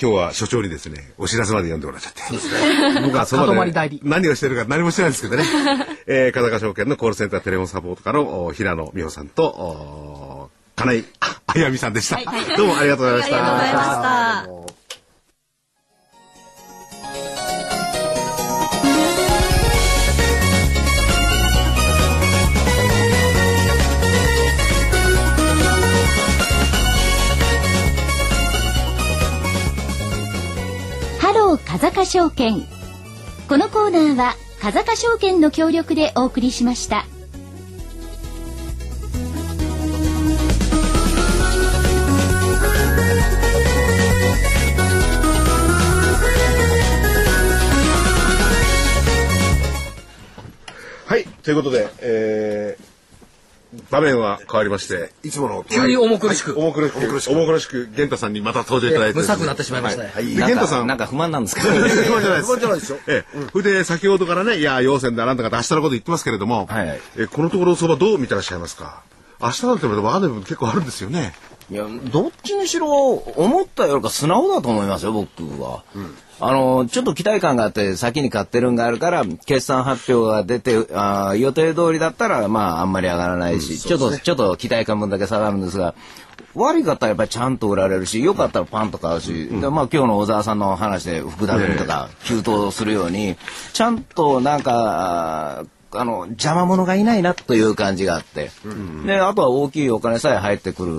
[0.02, 3.02] 今日は所長にですね、お知らせまで読んでもらっちゃって。
[3.06, 5.46] 僕はそのまり代理何をしてるか何もしてないんですけどね。
[6.08, 12.20] えー、風賀証券のコールセンターテレフォンサポート課のお平野美穂さんと、お金井ああやみさんでした。
[12.58, 13.38] どうもありがとうございました。
[13.38, 14.83] ありがとうございました。
[31.74, 32.62] 風賀証券。
[33.50, 37.08] このコーナーは風賀証券の協力でお送りしました。
[51.08, 52.93] はい、ということで、えー、
[53.90, 55.64] 場面は変わりまして、いつもの。
[55.64, 56.58] 急に重苦しく。
[56.60, 59.20] 重苦しく、重苦しく、玄太さんにまた登場いただいて。
[59.20, 60.12] むさくなってしまいましたね。
[60.14, 60.26] はい。
[60.36, 60.88] 玄太さん。
[60.88, 61.82] なんか不満なんですか 不満
[62.22, 62.46] じゃないです。
[62.46, 63.38] 不満じゃないですよええ。
[63.52, 69.02] それで、先ほどからね、いや、陽線だなんだかって明日のこと言ってますけれども、はいはいえこのところの相場どう見てらっしゃいますか？
[69.42, 71.34] 明日なんてまだわかんない部分結構あるんですよね。
[71.72, 75.84] いや、どっちにしろ、思ったよりか素直だと思いますよ、僕は。
[76.40, 85.96] あの、ちょっと期待感があって、先に買ってるんがあるから、決算発表が出て、あー予定通りだったら、まあ、あんまり上がらないし、ちょっと、ちょっと期待感分だけ下がるんですが、
[86.56, 93.36] 悪かったらやっぱりちゃんと売られるし、良かったらパンと買うし、でまあ今日の小沢さんの話で福田君とか急騰するように、
[93.74, 95.64] ちゃんとなんか、
[95.96, 98.52] あの、邪魔者がいないなという感じがあって、
[99.06, 100.94] で、あとは大きいお金さえ入ってくる、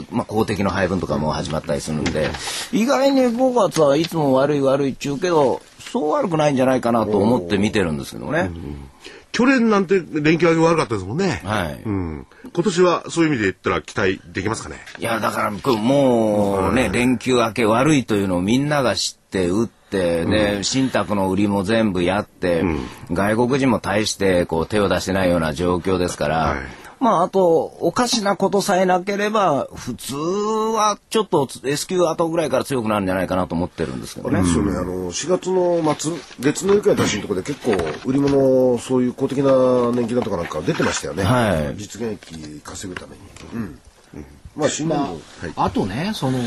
[0.00, 2.30] うまあ公的の配分とかも始まったりするんで、
[2.72, 5.60] 意外に5月はいつも悪い悪いっちゅうけど、
[5.92, 8.50] そう悪くないんじゃないかなと思って見てるんですけどね。
[9.30, 11.42] 去年なんて連休明け悪かったですもんね。
[11.44, 11.82] はい。
[11.84, 12.26] うん。
[12.52, 14.76] 今年はそういう意味で言ったら期待できますかね？
[14.98, 22.64] いや、だから、もうね、連休明け悪いというのをみんなが知って、打って、で、信託の売りも全部やって、
[23.10, 34.52] 外国人も大してこう手を出してないような状況ですから、はいまあ、あと、おかしなことさえなければ、普通はちょっと S q 後ぐらいから強くなるんじゃないかなと思ってるんですけどねあれで。
[34.52, 41.22] すよね、あの、4月の末、月のゆかい出しのところで結構、売り物、そういう公的な年金だとかなんか出てましたよね。
[41.22, 43.22] はい実現益稼ぐために。
[43.54, 43.78] うん。
[44.58, 45.20] まあ、新年度、はい。
[45.54, 46.38] あとね、その、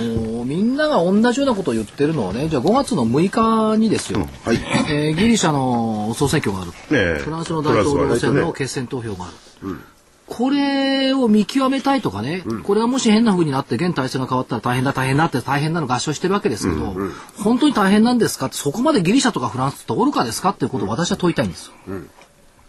[0.44, 4.58] みんなが同じようなことを言ってるのはね、じゃあ5月の6日にですよ、はい。
[4.90, 6.72] えーギリシャの総選挙がある。
[6.92, 9.28] ええフランスの大統領選の決選投票があ
[9.64, 9.78] る。
[10.28, 16.96] これを見極めたいとかね、これがもし変な風になって現体制が変わったら大変だ大変だって大変なの合唱してるわけですけど、
[17.38, 21.74] 本当に大変なんですかってそこまでギリシャとかフランス通るかですかっていうことを私は問いたいんですよ。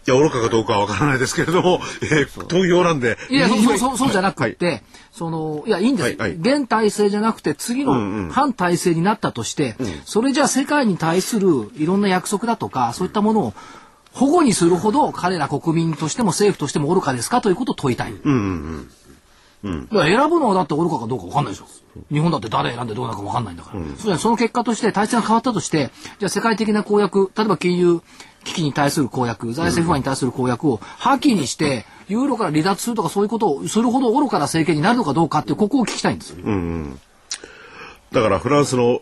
[0.05, 3.17] いや、愚かかどうかはわからないですけれども、えー、投票なんで。
[3.29, 6.35] いや、そうそうそうじゃなくて、その、いや、いいんです、はいはい。
[6.35, 13.53] 現体制じゃなくて、次の反体制になったとして、それじゃあ世界に対するいろんな約束だとか、そういったものを
[14.11, 18.13] 保護にするほど彼ら国民としても政府としても愚かですかということを問いたい。
[18.13, 18.15] い
[19.95, 21.67] や選ぶのはだって愚かかどうか分かんないでしょ。
[22.11, 23.79] 日本だって誰選んでどうなるか分かんないんだから。
[23.79, 25.89] そうじゃその結果として体制が変わったとして、
[26.19, 28.01] じゃあ世界的な公約、例えば金融
[28.43, 36.37] 危機に対する公約、財政不安に対する公約を破棄にして、ユーロから離脱するとかそういうことをするほど愚かな政権になるのかどうかってここを聞きたいんですよ。
[38.11, 39.01] だからフランスの、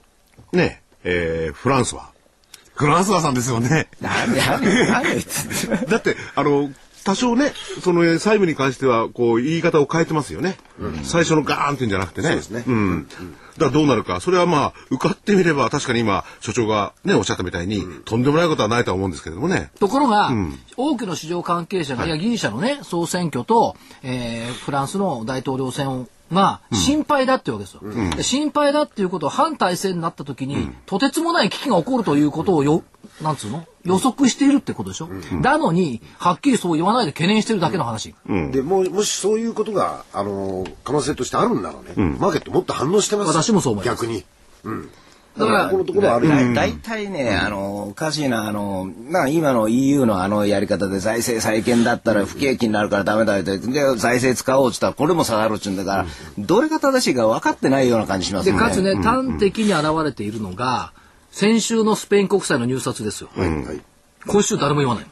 [0.54, 2.12] ね、えー、フランスは。
[2.73, 3.88] フランスはさんですよね。
[5.89, 6.71] だって、あの、
[7.04, 10.58] 多少ね、そのえー債務に関しては、こう、言い方を変えてますよね。
[11.04, 12.27] 最初のガーンっていうんじゃなくてね。
[12.30, 13.08] そうですねん。
[13.08, 13.19] だか
[13.58, 14.20] らどうなるか。
[14.20, 19.72] それはまあ、受かってみれば、確かに今、所長がね、おっしゃったみたいに、とんでもないことはないとは思うんですけれどもね。
[19.80, 20.32] ところが、
[20.78, 27.82] 多くの市場関係者が、いや、ギリシャのね、総選挙と、えーフランスの大統領選が心配だってわけですよ、
[28.15, 32.84] で心配だっていうことを反体制になった時に、とてつもない危機が起こるということをよ、
[33.22, 33.65] なんつうの？
[33.84, 35.10] 予測しているってことでしょ、
[35.41, 38.15] なのに、はっきりそう言わないで懸念してるだけの話。
[38.52, 44.06] でももしそういうことが、あのー可能性としてあるんならね、マーケットもっと反応してます私もそう思います。
[44.06, 44.24] 逆に。
[45.38, 46.54] だからこのところはあるよね。
[46.54, 56.06] だ大体ね、あの、おかしいな、あの、まあ今の EU のあのやり方で財政再建だったら不景気になるからダメだって、で、財政使おうって言ったらこれも下がるっちゅうんだから、
[56.38, 58.60] どれが正しいか分かってないような感じしますで、ね。
[58.60, 60.91] かつね、端的に現れているのが、
[61.32, 63.30] 先週のスペイン国債の入札ですよ。
[63.36, 63.82] はい
[64.28, 65.06] 今週誰も言わない。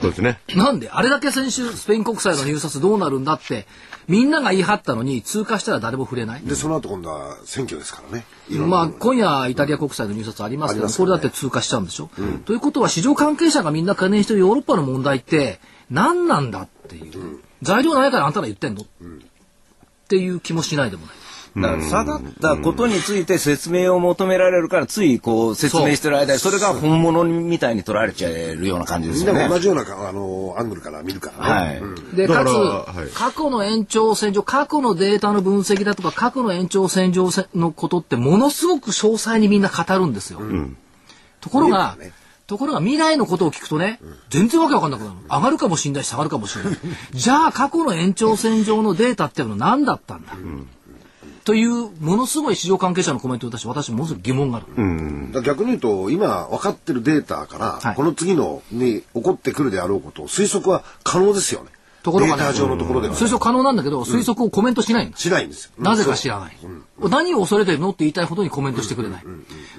[0.00, 0.40] そうですね。
[0.54, 3.66] なんであれだけ先週スペイン国債の入札どうなるんだって
[4.08, 6.42] みんなが言い張ったのに通過したら誰も触れない。
[6.42, 8.24] で、その後今度は選挙ですからね。
[8.58, 12.10] まあ今夜イタリア国債の入札ありますけど、ねこれだって通過しちゃうんでしょ、
[12.46, 15.60] ということは市場関係者がみんな懸念しているヨーロッパの問題って
[15.90, 18.86] 何なんだっていう、材料ないからあんたら言ってんの、っ
[20.08, 21.14] ていう気もしないでもない。
[21.56, 29.44] だから下がったことについて説明を求められるから、ついこう説明してる間に、それが本物みたいに取られちゃえるような感じですよね。
[29.44, 31.66] も同じような、あのーアングルから見るからね。
[31.66, 40.40] はいうんで、かつ、はい過去の延長線上、過去のデータの分析だとか、過去の延長線上のことって、ものすごく詳細にみんな語るんですよ。
[41.40, 41.96] ところが、
[42.50, 45.16] ところが未来のことを聞くとね、全然わけわかんなくなる。
[45.30, 46.78] 上がるかもしれないし、下がるかもしれない。
[47.14, 50.32] じゃあ、過去の延長線上のデータっていうのは何だったんだ、
[51.44, 54.66] という、ものすごい市場関係者のコメントを出して、私ものすごく疑問がある。
[55.32, 61.70] だから逆に言うと今分かってるデータから、はいこの次のに起こってくるであろうことを推測は可能ですよね。
[62.02, 65.22] ところがねデータ上のところでは、推測可能なんだけど、推測をコメントしないんです。
[65.22, 65.72] しないんですよ。
[65.78, 66.56] なぜか知らない。
[66.98, 69.24] 何を恐れてるのって言いたいほどにコメントしてくれない。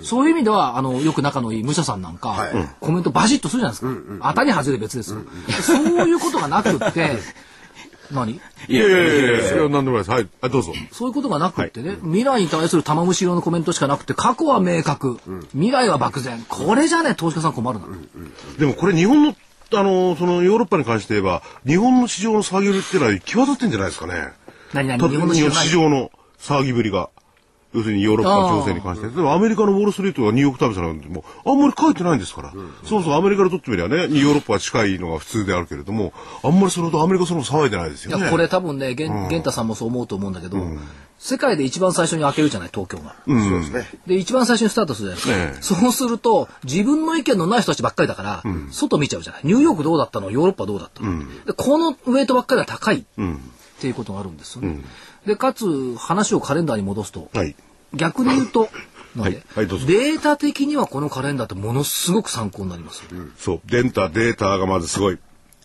[0.03, 4.29] そういう意味では、あの、よく仲のいい武者さんなんか、はいコメントバシッとするじゃないですか。
[4.29, 5.21] 当たり外れ別ですよ。
[5.61, 7.17] そういうことがなくって、
[8.11, 8.33] 何？
[8.33, 10.11] いやいやいやいや、それは何でもないです。
[10.11, 10.27] はい。
[10.41, 10.73] あどうぞ。
[10.91, 15.19] そういうことがなくってね、未来に対する玉虫色のコメントしかなくて、過去は明確、
[15.53, 16.43] 未来は漠然。
[16.47, 17.87] これじゃね、投資家さん困るな。
[18.59, 19.35] でもこれ日本の、
[19.73, 24.33] あの、そのヨーロッパに関して言えば、日本の市場の騒ぎぶりっていうのは際立ってんじゃないですかね。
[24.73, 27.09] 何々た日本の市場市場の騒ぎぶりが。
[27.73, 29.07] 要するにヨーロッパ情勢に関して。
[29.07, 32.53] でもアメリカのウォール・ストリートがニューヨーク・タイムズなんてもうあんまり書いてないんですから。
[32.83, 38.23] そうそうアメリカにとってみればね、ヨーロッパは近いのが普通であるけれども、あんまりそれほどアメリカその騒いでないですよね。
[38.23, 40.57] いや、これ多分ね、源源太さんもそう思うと思うんだけど、
[41.17, 43.15] 世界で一番最初に開けるじゃない、東京が。
[43.27, 43.87] そうですね。
[44.07, 45.79] で、一番最初にスタートするじゃないですか。
[45.79, 49.41] そうすると、自分の意見のない人たちばっかりだから、外見ちゃうじゃない。
[49.43, 50.31] ニューヨークどうだったの？
[50.31, 53.03] ヨーロッパどうだったの、でこのウェイトばっかりは高いっ
[53.79, 54.81] ていうことがあるんですよね。
[55.25, 57.55] で、かつ、話をカレンダーに戻すと、はい。
[57.93, 58.69] 逆に言うと、
[59.15, 63.09] なんではいはいデータ的にはこのカレンダーってものすごく参考になりますよ。
[63.37, 63.61] そう。
[63.65, 65.19] デンタ、データがまずすごい。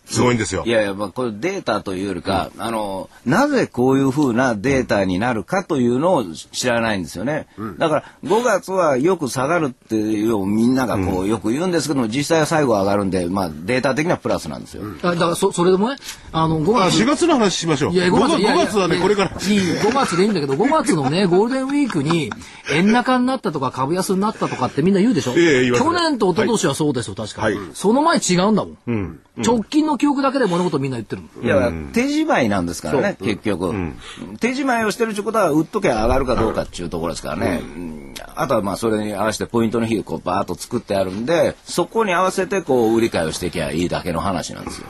[0.06, 0.70] すごいんですよい。
[0.70, 7.46] やいや、まあ、これデータというよりか、あの、なぜこういうふうなデータになるかというのを知らないんですよね。
[7.78, 14.84] だから、5月はよく下がるっていうのをみんながこう、よく言うんですけども、実際は最後上がるんで、まあ、データ的にはプラスなんですよ。
[15.02, 15.96] あだからそ、それでもね、
[16.32, 17.06] あの、5あ、月4。
[17.06, 17.92] 月の話しましょう。
[17.92, 19.30] いや、5 5月月、いやいや5月はね、これから。
[19.30, 22.30] いい5月でいいんだけど、5月のね、ゴールデンウィークに、
[22.70, 29.18] 円高になったとか、株安になったとかってみんな言うでしょ、ええ言いますね去年と一昨年はそうですよ、確か、はいその前違うんだもん。
[29.38, 31.22] 直近の記憶だけで物事みんな言ってる。
[31.42, 33.74] いや、手仕舞いなんですからね、結局。
[34.40, 37.60] 手仕舞いをしてるってことは、売っときゃ上がるかどうかっていうところですからね。
[37.62, 37.96] うん
[38.34, 44.86] あとはまあ、それに合わせてポイントの日をこうバーッと作ってあるんで、そこに合わせてこう、売り買いをしていきゃいいだけの話なんですよ。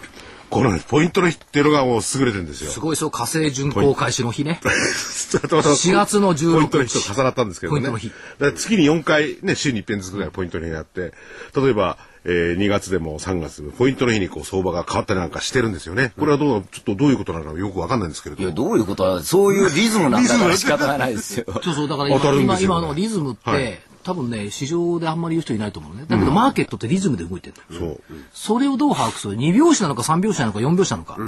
[0.49, 2.71] このねポイントの日っていうのがもう優れてるんですよ。
[2.71, 4.61] すごいそう、火星巡航開始の日ね。
[4.65, 7.75] 4 4月の16日ポイントの日と重なったんですけどね。
[7.75, 8.17] ポイントの日だか
[8.47, 11.13] ら月に4回ね、週に1遍ずつぐらいポイントの日があって、
[11.57, 16.13] 例えば、えー、2月でも3月でもポイントの日にこう相場が変わったりなんかしてるんですよね。
[16.19, 18.49] これはどう、ちょっとどういうことなのかよくわかんないんですけれども。
[18.49, 21.45] いや、どういうことは、そういうリズムなんだから仕方がないですよ。
[21.63, 26.05] そうそう、だから当たる今、今のリズムって、はい多分ね、市場であんまり言う人いないと思うね。
[26.07, 27.81] だけど、マーケットってリズムで動いてるの。
[27.81, 28.01] そう。
[28.33, 31.19] それをどう把握する ?2 拍子なのか3拍子なのか4拍子なのか。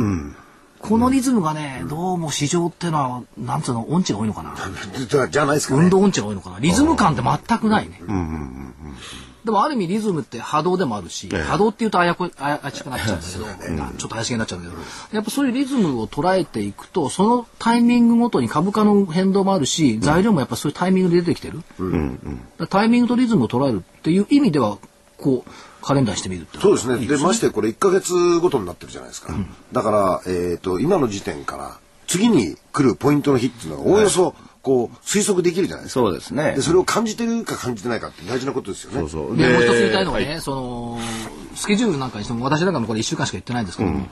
[0.79, 4.55] このリズムがね、どうも市場ってのは、なんつうの、音痴が多いのかな。
[5.09, 5.81] じゃじゃないですかね。
[5.83, 6.61] 運動音痴が多いのかな。
[6.61, 8.01] リズム感って全くないね。
[9.45, 21.63] でもある意味リズムって波動でもあるし、波動っていうとあやこあ怪しくなっちゃうんだけど、 ちょっと怪しげになっちゃうんだけど、やっぱそういうリズムを捉えていくと、そのタイミングごとに株価の変動もあるし、材料もやっぱそういうタイミングで出てきてる。
[22.69, 24.79] タイミングとリズムを捉えるっていう意味では、
[25.17, 25.51] こう、
[25.83, 27.07] カレンダーにしてみるってそうですね。
[27.07, 29.33] で、ましてこれ1ヶ月ごとになってるじゃないですか。
[29.73, 34.35] だから、えっ、と、今の時点から、次に来るポイントの日っていうのが、おおよそ、
[34.69, 36.01] こう、推測できるじゃないですか。
[36.01, 36.61] そうですねで、。
[36.61, 39.01] それを感じてるか感じてないかって大事なことですよね。
[39.01, 39.37] そうそう。
[39.37, 41.01] で、もう一つ言いたいのはね、はいその、
[41.55, 44.07] スケジュールなんかにしても、私なんかもこれ1週間しか言ってないんですけども、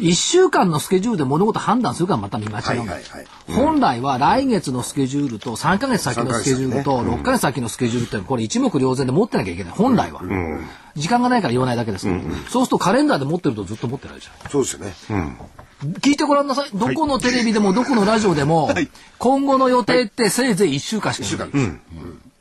[0.00, 9.72] 1週間のスケジュールで物事判断するからまた見間違うはいはいはい本来は来月のスケジュールと3ヶ月先のスケジュールと6ヶ月先のスケジュールってこれ一目瞭然で持ってなきゃいけない。
[9.72, 10.20] 本来は。
[10.96, 12.20] 時間がないから言わないだけですけど、
[12.50, 14.50] そうするとカレンダーで持ってるとずっと持ってないじゃん。
[14.50, 14.94] そうですよね。
[15.82, 16.70] 聞いてごらんなさい。
[16.72, 18.70] どこのテレビでもどこのラジオでも、
[19.18, 21.50] 今後の予定ってせいぜい1週間しかない。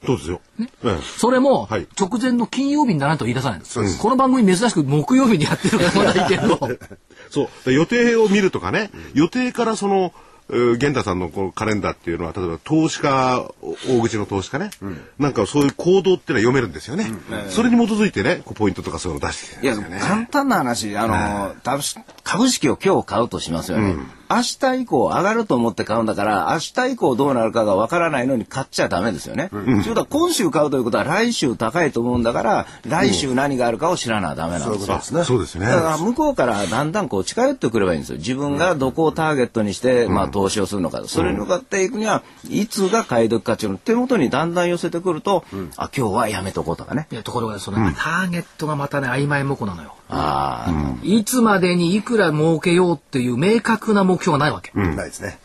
[0.06, 0.41] そうですよ。
[0.60, 4.00] ええそれもはい直前の金曜日にならないと言い出さないんです。
[4.00, 6.60] この番組珍しく木曜日にやってるからまだいいけど。
[7.30, 7.50] そう。
[7.65, 10.12] で予定を見るとかね、予定からその、えー
[10.49, 13.49] 源太さんのこのカレンダーっていうのは、例えば投資家、
[13.89, 14.69] 大口の投資家ね、
[15.17, 17.12] なんかそういう行動っていうのは読めるんですよね。
[17.49, 20.08] それに基づいてね、こうポイントとかそういうのを出してきていや、るんですよね。
[20.08, 23.95] 簡単な話、あの、株式株式を今日買うとしますよね。
[24.30, 29.50] 明日以降上がると思って買うんだから、明日以降どうなるかがわからないのに買っちゃダメですよね。
[29.50, 34.96] ということは今週買うということは来週高いと思うんだから、来週何があるかを知らなダメなんですよ。
[34.96, 35.68] あそうですね。
[35.68, 38.18] だから向こうからだんだんこう近寄ってくればいいんですよ。
[38.18, 41.04] 自分がどこをターゲットにして、まあ投資をするのか。
[41.06, 45.44] それに向かっていくには、いつが買い時価値の手元にだんだん寄せてくると、
[45.78, 47.08] あ、今日はやめとこうとかね。
[47.12, 49.94] いや、ところがその、ターゲットがまたね、曖昧模糊なのよ。
[50.08, 54.71] ああ、いつまでにいくら儲けようっていう明確な目標がないわけ。
[54.78, 55.39] ないですね。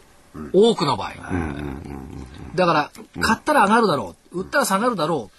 [0.52, 1.12] 多くの場合。
[2.54, 4.40] だから、買ったら上がるだろう。
[4.40, 5.30] 売ったら下がるだろ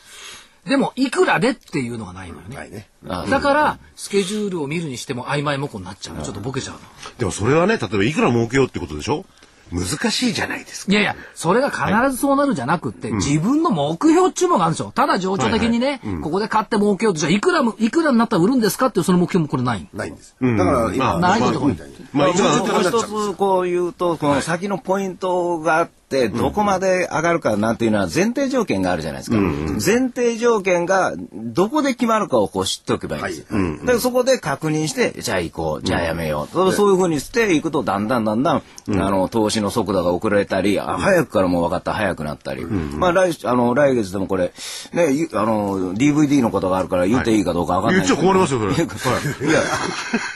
[0.65, 0.69] う。
[0.69, 2.55] でも、いくらでっていうのがないのよね。
[2.55, 2.87] ないね。
[3.07, 6.23] あだから、スケジュールを見るにしても曖昧模糊になっちゃうの。
[6.23, 6.79] ちょっとボケちゃうの。
[7.17, 9.25] でもそれはね、例えばいくら儲けようってことでしょ？
[9.71, 10.91] 難しいじゃないですか。
[10.91, 14.91] いやいや、それが必ずそうなるじゃなくって、自分の目標っていうのがあるんですよ。
[14.93, 19.87] ただ情緒的にね、ここで買って儲けようと、じゃあいくらも、いくらになったら売るんですかっていうその目標もこれない。
[19.93, 20.35] ないんです。
[20.39, 29.37] だから今、ないことが多いみたいにまあ一番もう一つこう言うと、この先のポイントがあって、どこまで上がるかなんていうのは前提条件があるじゃないですか。
[29.37, 33.85] 前提条件がどこで決まるかをこう知っておけばいいんですよ。
[33.85, 36.53] でそこで確認して、じゃあ行こう、じゃあやめよう。
[36.53, 42.65] そうそういうふうにしていくと、だんだんだんだん、あの、投資の速度が遅れたり、あ早くからもう分かった、早くなったり。
[42.65, 44.51] まあ来、あの、来月でもこれ、
[44.93, 48.73] ね、ゆあの、DVD のことがあるから言っていいかどうか分かんない言っちゃ困りますよ、それ。
[48.73, 49.49] はい。
[49.49, 49.61] いや、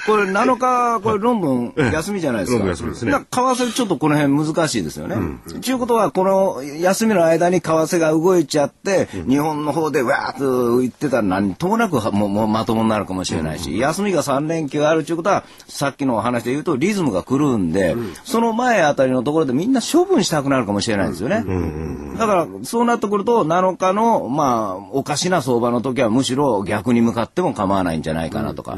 [0.06, 2.60] これ7日、これロンドン休みじゃないですか。
[2.60, 5.16] ロンドン休みですねだから為替ちょっとこの辺難しいですよね。
[5.48, 21.44] ということは、この休みの間に為替が動いちゃって、日本の方でわーっと言ってたら何ともなくはもうもうまともになるかもしれないし、休みが3連休あるということは、さっきのお話で言うとリズムが来るんで、その前あたりのところでみんな処分したくなるかもしれないんですよね。
[22.18, 28.78] だから、そうなってくると、7日の、まあ、おかしな相場の時はむしろ逆に向かっても構わないんじゃないかなとか。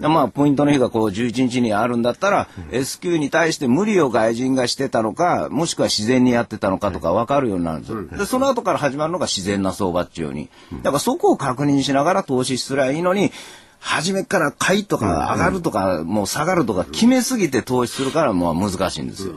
[0.00, 8.02] まあ、ポイントの日がこう11日にあるんだったら、S q に対して無理を外人がしてたのか、もしくは自然にやってたのかとか分かるようになるんですよ。
[8.18, 10.48] で、その後から始まるのが自然な相場っていうように。
[10.82, 13.32] だからそこを確認しながら投資すりゃいいのに、
[13.80, 19.34] 初めから買いとか上がるとか、もう下がるとか決めすぎて投資するからもう難しいんですよ。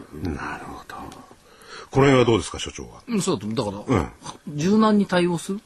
[1.91, 3.04] この辺はどうですか、所長は？
[3.06, 3.71] うん、そうだと。
[3.71, 4.12] だから、
[4.56, 5.60] 柔軟に対応する、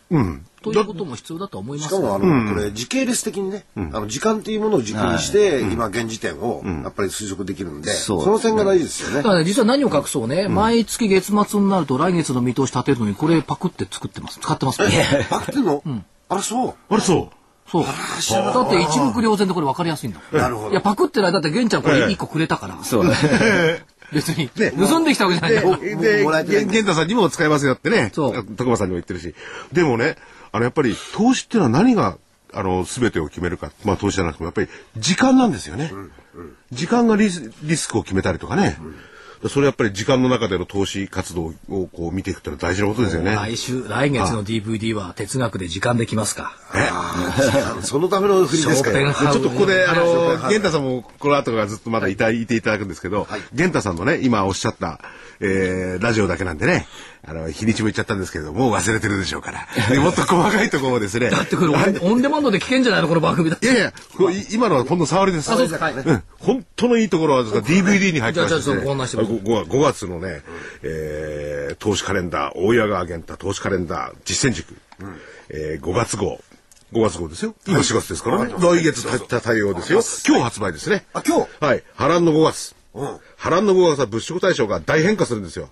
[0.64, 9.24] ということも必要だと思いますねしかもあの、これ時系列的にね、あの時間っていうものを軸にして、今現時点をやっぱり推測できるんで、そうその点が大事ですよねだ。
[9.24, 14.40] からね、実は何を隠そうね、毎月月末になると来月の見通し立てるのに、これパクって作ってます。
[14.40, 15.28] 使ってます、ね。
[15.30, 15.84] パクってんの？
[16.28, 16.74] あら、そう。
[16.90, 17.36] あれそう。
[17.68, 17.84] そう。
[17.84, 20.22] だって一目瞭然でこれ分かりやすいんだ。
[20.32, 21.32] なるほどいや、パクってない。
[21.32, 22.84] だって玄ちゃんこれ一個くれたから。
[22.84, 23.06] そう。
[24.12, 24.50] 別に。
[24.50, 25.98] 盗んできたわけじゃない。
[25.98, 29.36] で、もらえてない源太さんにも使えますよってね、そう徳間さんにも言ってるし。
[29.72, 30.16] でもね、
[30.52, 32.18] あの、やっぱり投資っていうのは何が、
[32.54, 35.92] あの、すべてを決めるか、まあ投資じゃなくても、やっぱり時間なんですよね。
[36.72, 38.78] 時間がリスリスクを決めたりとかね。
[39.50, 43.36] それやっぱり時間の中での投資活動をこう見ていくってのは大事なことですよね。
[43.36, 46.54] 来週、来月の DVD は哲学で時間できますか。
[47.82, 49.14] そのための振りですかショーペンら。
[49.14, 50.04] ハウでちょっとここで、あの、
[50.38, 55.00] 源太さんもこの後からずっとまだいたいていただくんですけど、源太さんのね、今おっしゃった、
[55.40, 56.88] えー、ラジオだけなんでね、
[57.28, 59.68] あの、日にちも言っちゃったんですけれども、もう忘れてるでしょうから。
[59.90, 61.30] でもっと細かいところをですね。
[61.30, 63.66] だってこれオンオンデマンドで聞けんじゃないのこの番組だって。
[63.66, 65.52] いやいや、これい今のはほんの触りです。
[65.52, 66.24] あそうですかはいうん。
[66.40, 70.42] 本当のいいところは DVD に入ってまして、じゃあじゃあちょっとご案内してください 5, 5月のね、
[70.84, 74.76] えー、投資カレンダー、大谷川源太投資カレンダー実践塾、
[75.50, 76.40] えー、5月号。
[76.94, 77.56] 5月号ですよ。
[77.68, 78.54] 今4月ですからね。
[78.54, 80.02] 来月た対応ですよ。
[80.28, 81.06] 今日発売ですね。
[81.14, 81.66] あ今日？
[81.66, 81.84] はい。
[81.96, 82.76] 波乱の5月。
[82.94, 85.70] うん波乱の5月は物色対象が大変化するんですよ。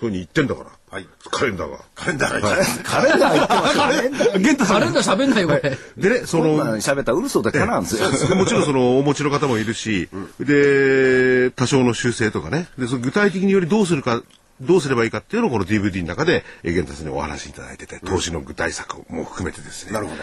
[0.00, 0.70] そういうふうに言ってんだから。
[0.88, 1.78] はいカレンダーが。
[1.94, 2.48] カレンダーが
[2.84, 4.08] カレンダー言ってますよね。
[4.38, 5.78] 源太カレンダー喋んないよ、これ。
[5.96, 8.36] でね、そのん、喋ったら嘘でかなんですよ。
[8.36, 14.22] もちろんそのお持ちの方もいるし、で、多少の修正とかね、で、その具体的によりどうするか、
[14.60, 19.92] どうすればいいかっていうのをこの DVD の中で、えー、源太さんにお話しいただいてて、投資の具体策も含めてですね。
[19.92, 20.22] なるほど。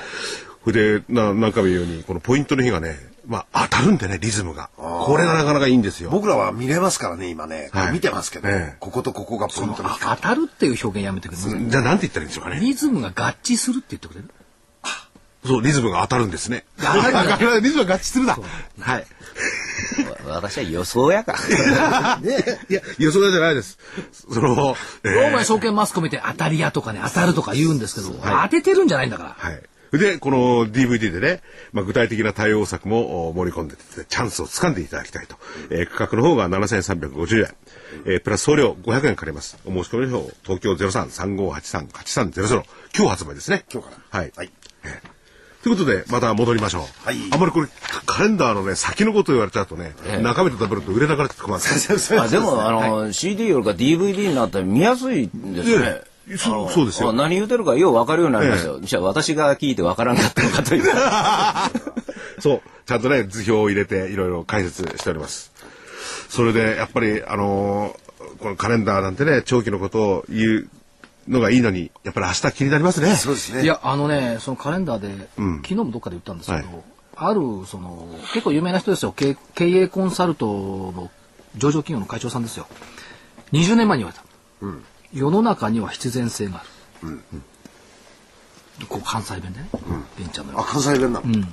[0.64, 4.70] それで、な何回も言うように、このポイントの日がね、まあ当たるんでね、リズムが。
[4.78, 6.10] これがなかなかいいんですよ。
[6.10, 7.70] 僕らは見れますからね、今ね。
[7.72, 11.70] はい見てますけどええ、こことここがポイントの当たるっていう表現やめてくれる。
[11.70, 12.60] じゃあなんて言ったらいいんでしょうかね。
[12.60, 14.30] リズムが合致するって言ってくれる？
[15.46, 16.66] そう、リズムが当たるんですね。
[17.62, 18.38] リズムが合致するだ。
[18.80, 19.06] はい。
[20.26, 21.36] 私は予想やか。
[22.70, 23.78] いや、予想じゃないです。
[24.32, 29.36] その、えーローマ証券マスコミって当たり屋とかね、当たるとか言うんですけど、当ててるんじゃないんだから。
[29.38, 29.62] はい。
[29.98, 31.42] で、この DVD でね、
[31.72, 35.36] まあ、具体的な対応策もお盛り込んでて、チャンスを掴んでいただきたいと。
[35.70, 37.56] えー価格の方が7350円。
[38.06, 39.58] えープラス送料500円かかります。
[39.66, 42.64] お申し込みの方、東京03-3583-8300。
[42.98, 43.66] 今日発売ですね。
[43.72, 44.32] 今日からはい。
[44.36, 44.52] はい
[44.84, 45.14] えー
[45.64, 46.82] ということで、また戻りましょう。
[47.06, 51.64] はいあんまりこれ、カカレンダーのね、先のこと言われちゃうとね、中身と食べると売れなくなって困る。
[52.20, 55.86] あでも、あの、CD よりか DVD になったら見やすいんですね。
[55.86, 58.80] ええそうそうですよあ何言うてるかよう分かるようになりましたよ。
[58.82, 60.84] じゃあ私が聞いて分からんかったのかという。
[62.40, 65.52] そう、ちゃんとね、図表を入れていろいろ解説しております。
[66.30, 68.04] それで、やっぱり、あのー
[68.40, 70.70] このカレンダーなんてね、長期のことを言う
[71.30, 73.16] のがいいのに、やっぱり明日気になりますね。
[73.16, 73.64] そうですね。
[73.64, 76.84] いや、あのね、そのカレンダーで、昨日もどっかで言ったんですけど、はい
[77.16, 79.12] ある、その、結構有名な人ですよ。
[79.12, 81.12] 経経営コンサルトの
[81.56, 82.66] 上場企業の会長さんですよ。
[83.52, 84.24] 20年前に言われた。
[85.14, 86.64] 世の中には必然性があ
[87.06, 87.20] る。
[88.90, 89.70] こう関西弁でね、
[90.18, 91.28] ベンチャーのあ、関西弁なの？
[91.28, 91.46] に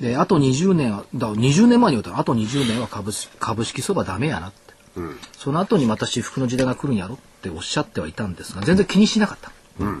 [0.00, 4.66] で、あと20年は、だから20年前に言われたら、あと20年は株式株式相場ダメやなって。
[5.38, 9.52] その後にまた私服の時代が来るんやろっておっしゃってはいたんですが、全然気にしなかった。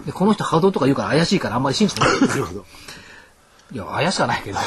[0.06, 2.20] でこの人波動とか言うから怪しいからあんまり信じてない。
[2.20, 2.64] なるほど。
[3.72, 4.58] いや、怪しくはないけど、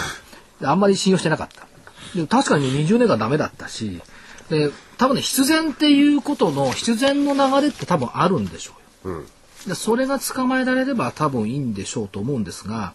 [0.62, 1.66] であんまり信用してなかった。
[2.14, 4.02] でも確かに20年がダメだったし、
[4.50, 8.74] で、多分ね、必然っていうことの、必然の流れって多分あるんでしょ
[9.06, 9.24] うよ。
[9.68, 12.94] でそれが捕まえられれば多分いいんでしょうと思うんですが、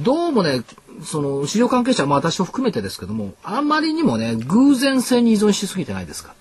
[0.00, 0.62] どうもね、
[1.04, 6.34] その、市場関係者、まあ私を含めてですけども、あんまりにもね、偶然性に依存しすぎてないですか。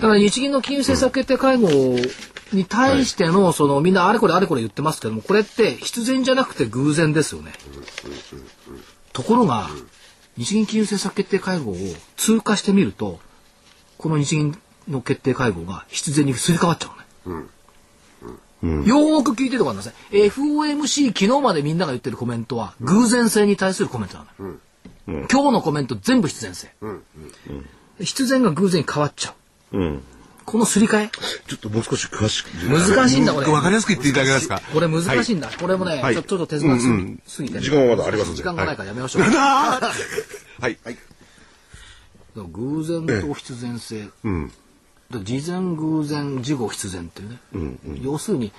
[0.00, 1.68] だから日銀の金融政策決定会合
[2.52, 7.52] に対しての、そのみんなあれこれあれこれ言ってますけども、これって必然じゃなくて偶然ですよね。
[9.12, 9.70] ところが、
[10.40, 11.76] 日銀金融政策決定会合を
[12.16, 13.20] 通過してみると、
[13.98, 16.90] この日銀の決定会合が必然にすり替わっちゃ
[17.26, 17.36] うね。
[18.62, 19.94] よーく聞いててください。
[20.12, 24.54] FOMC 昨日までみんなが言ってるコメントは偶然性に対するコメントなの。
[25.06, 26.72] 今日のコメント全部必然性。
[27.98, 29.34] 必然が偶然に変わっちゃ
[29.72, 29.76] う。
[30.40, 30.44] うん。
[30.46, 31.10] このすり替え？
[31.46, 32.48] ちょっともう少し詳しく。
[32.68, 34.60] 難しいんだこれわかりやすく言っていただけますか？
[34.72, 35.50] これ難しいんだ。
[35.60, 36.80] これもね、はいちょちょっと手伝い
[37.26, 39.22] すぎてね、時間はまだあります時間がないからやめましょう。
[39.22, 40.78] はい。
[42.36, 44.08] 偶然と必然性。
[45.12, 47.38] 事前偶然事後必然っていうね、
[48.02, 48.52] 要するに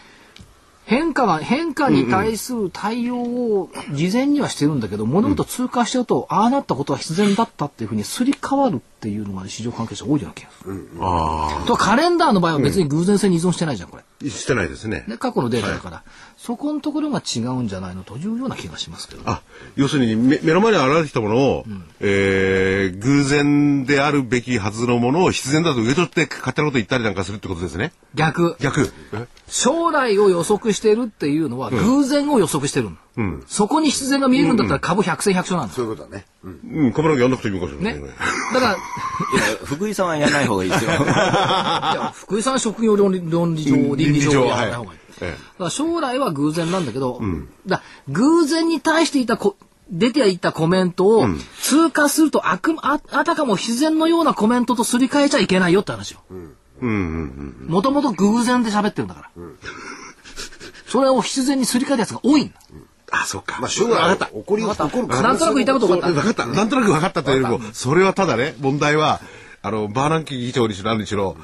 [0.92, 10.90] 変化が変化に対する対応を事前にはしてるんだけど、物事通過しちゃうと、ああなったことは必然だったっていうふうにすり替わるっていうのが、市場関係者多いような気がする。
[11.00, 14.04] あとカレンダーの場合は別に偶然性に依存してないじゃんこれ。
[14.04, 14.30] あ。
[14.30, 15.06] してないですね。
[15.08, 16.04] ね、過去のデータだから、
[16.42, 19.22] そこのところが違うんじゃないのというような気がしますけど。
[19.26, 19.44] あ、
[19.76, 21.66] 要するに目目の前に現れてきたものを、
[22.00, 27.92] えー偶然であるべきはずのものを必然だと受け取って勝手なこと言ったりなんかするってことですね。
[28.16, 28.56] 逆。
[28.60, 28.92] 逆。
[29.14, 33.42] え将来を予測ししてるっていうのは偶然を予測してるの。
[33.46, 35.74] そこに必然が見えるんだったら株100戦100勝なんだ。
[35.74, 36.26] そういうことだね。
[36.44, 36.60] うん。
[36.64, 38.08] うん、株なんかやんなくていいかもしれないねね。。
[38.54, 38.80] だから、いや
[39.64, 40.90] 福井さんはやらない方がいいですよ。
[40.92, 45.01] いや福井さんは職業論理論理上、うん倫理上倫理上やらない方がいい。
[45.22, 47.22] ええ将来は偶然なんだけど、
[47.68, 49.56] だから偶然に対していたこ
[49.90, 51.26] 出ていたコメントを
[51.60, 56.22] 通過するとあくああたかも自然のようなコメントとすり替えちゃいけないよって話よ。
[56.82, 59.30] もともと偶然で喋ってるんだから。
[60.88, 62.54] それを必然にすり替えたやつが多いんだ。
[63.12, 63.60] あ、そっか。
[63.62, 66.22] まあ将来起こり起こるなんとなく言いたいこと分かった。
[66.22, 66.46] 分かった。
[66.48, 69.22] なんとなく分かったというよりも、それはただね、問題は、
[69.62, 71.38] あの、バーナンキ議長にしろ何にしろ、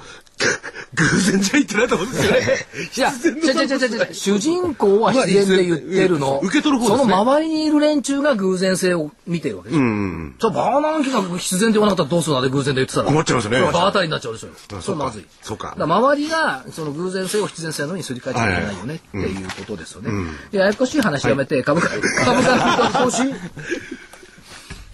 [0.94, 2.40] 偶然じゃ言ってないと思うんですよね。
[2.96, 6.40] いや、ちゃちゃちゃちゃちゃ主人公は自然で言ってるの。
[6.44, 9.82] 受け取る方ですねその周りにいる連中が偶然性を見てるわけでしょ。
[9.82, 12.42] じゃあバーナンキが必然で言わなかったらどうするの？
[12.42, 13.08] で偶然で言ってたら。
[13.08, 14.48] 困っちゃいますよね場当たりになっちゃうでしょ。
[14.78, 15.26] あそれまずい。
[15.42, 20.10] そうかだら周りがその偶然性を必然性のようにすり替えちゃいけないよねっていうことですよね。
[20.52, 22.02] でややこしい話やめて株価、株
[22.44, 23.24] 価の見通し。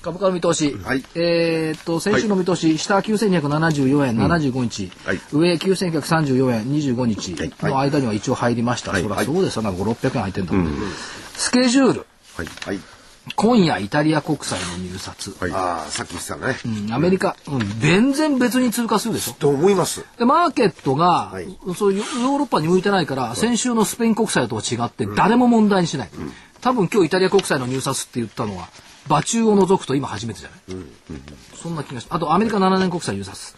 [0.03, 0.77] 株価の見通し。
[0.83, 1.03] はい。
[1.15, 5.19] えーっと、先週の見通し、下9274円、75日、はい。
[5.31, 8.91] 上9934円、25日の間には一応入りました。
[8.91, 9.01] はい。
[9.01, 9.71] そりゃそうですよ、な。
[9.71, 10.77] んか5、600円入ってんだもん、
[11.35, 12.05] スケジュール。
[12.35, 12.79] はい。
[13.37, 15.33] 今夜イタリア国債の入札。
[15.39, 15.51] はい。
[15.53, 16.57] ああ、さっき言ってたね。
[16.65, 16.93] うん。
[16.93, 19.33] アメリカ、うん、全然別に通過するでしょ。
[19.33, 20.03] と思います？
[20.19, 21.57] で、マーケットが、はい。
[21.77, 26.09] そういうヨーロッパに向いてないから、先週のスペイン国債とは違って、誰も問題にしない。
[26.59, 28.67] 多分今日イタリア国債の入札って言ったのは、
[29.07, 30.59] 馬中を除くと今初めてじゃない、
[31.61, 33.55] そんな気がしあとアメリカ7年国債入札。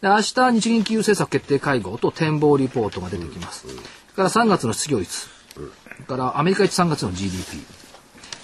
[0.00, 3.62] で明日日銀金融政策決定会合と展望リポートが出てきます。
[3.62, 3.74] それ
[4.14, 5.28] から3月の失業率。
[5.54, 5.66] それ
[6.06, 7.64] からアメリカ1、3月の GDP。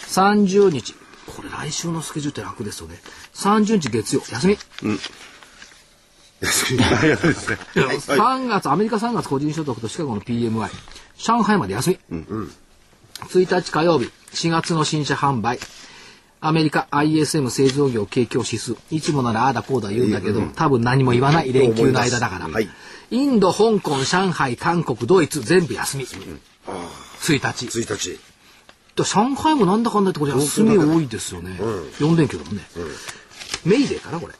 [0.09, 0.95] 30日。
[1.37, 3.01] これ来週のスケジュールって楽ですよね。
[3.35, 4.59] 30日月曜、休み。
[6.41, 7.59] 休みありがたいですね。
[7.75, 10.71] 3月、アメリカ3月個人所得とシカゴの PMI。
[11.17, 12.25] 上海まで休み。
[13.21, 15.59] 1日火曜日、4月の新車販売。
[16.45, 18.77] アメリカ ISM 製造業景況指数。
[18.91, 22.49] いつもならああだこうだ言うんだけど、多分何も言わない連休の間だから。
[22.49, 22.69] はい
[23.13, 26.07] インド、香港、上海、韓国、ドイツ、全部休み。
[26.07, 26.39] 1
[27.21, 27.67] 日。
[27.67, 28.19] 1日。
[28.97, 31.59] で上海もなんだかんだってこれ休み多いですよね。
[31.99, 32.63] 4連休だもんね。
[33.67, 34.35] メイデーかなこれ。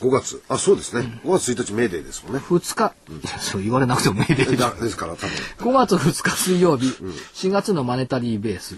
[0.00, 0.42] 5月。
[0.48, 1.20] あ、そうですね。
[1.24, 2.40] 5月1日メーデーですもんね。
[2.46, 2.92] 2日。
[3.08, 5.72] いやそう言われなくてもメイデーだですから多分。
[5.72, 6.94] 5月2日水曜日、
[7.34, 8.76] 4月のマネタリーベース。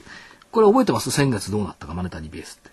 [0.53, 1.11] これ覚えてます？
[1.11, 2.71] 先月どうなったか、マネタリーベースって。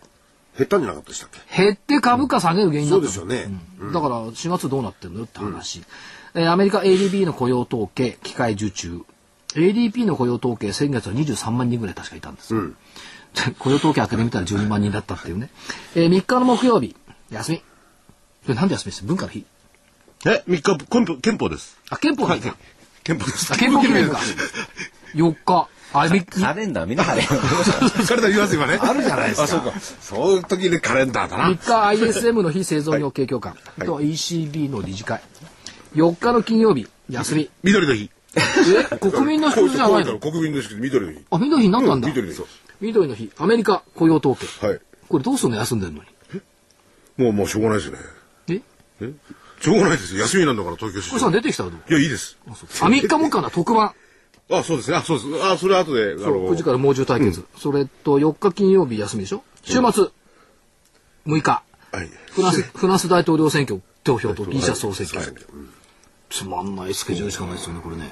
[0.57, 1.63] 減ったんじゃなかったでしたっけ？
[1.63, 5.83] 減って株価下げる原因になったのそうですよねうんだから4月どうなってんのよって話。
[6.35, 9.01] えーアメリカ ADP の雇用統計、機械受注。
[9.55, 12.61] ADP の雇用統計、先月は23万人ぐらい確かいたんですよ。
[13.59, 15.49] 雇用統計開けてみたら12万人だったっていうね。
[15.95, 16.95] えー3日の木曜日、
[17.31, 17.57] 休み。
[17.59, 17.63] こ
[18.49, 19.03] れなんで休みです？
[19.05, 19.45] 文化の日
[20.25, 21.77] え、3日、憲法憲法です。
[21.89, 22.55] あ、憲法の日か。
[23.03, 23.53] 憲法です。
[23.53, 24.19] あ憲法記念日か。
[25.15, 25.67] 4日。
[25.93, 27.23] あれ、みカレンダー見なはれ。
[27.25, 28.77] カレンダー言います今ね。
[28.81, 29.73] あるじゃないですかあ、そうか。
[30.01, 31.49] そういう時にカレンダーだな。
[31.49, 35.21] 3日 ISM の非製造業景況感、あとは ECB の理事会
[35.95, 38.11] 4日の金曜日休み緑の日。
[38.35, 38.97] え？
[38.99, 40.19] 国民の祝日じゃないの？
[40.19, 41.25] 国民の祝日、緑の日。
[41.31, 42.43] あ緑の日になったんだ、緑の日。
[42.81, 44.79] 緑の日アメリカ雇用統計はい。
[45.07, 45.57] これどうすんの？
[45.57, 46.41] 休んでんのに
[47.17, 47.99] もう、もうしょうがないですよね。
[48.49, 48.61] え？
[49.01, 49.11] え？
[49.61, 50.21] しょうがないですよ。
[50.21, 51.37] 休みなんだから、東京市これさん場。
[51.41, 52.37] 出てきたらどういや、いいです。
[52.47, 53.93] あ3日もかな特番
[54.51, 54.97] あ、そうですね。
[54.97, 55.43] あ、そうです。
[55.43, 59.43] あ、それ後で、あそう9時から猛獣対決、それと4日金曜日休みでしょ？
[59.63, 59.81] 週末。
[61.27, 61.63] 6日。
[61.91, 62.09] はい。
[62.31, 65.35] フランス フランス大統領選挙投票とギリシャ総選挙、
[66.29, 68.11] つまんないスケジュールしかないですよねこれね。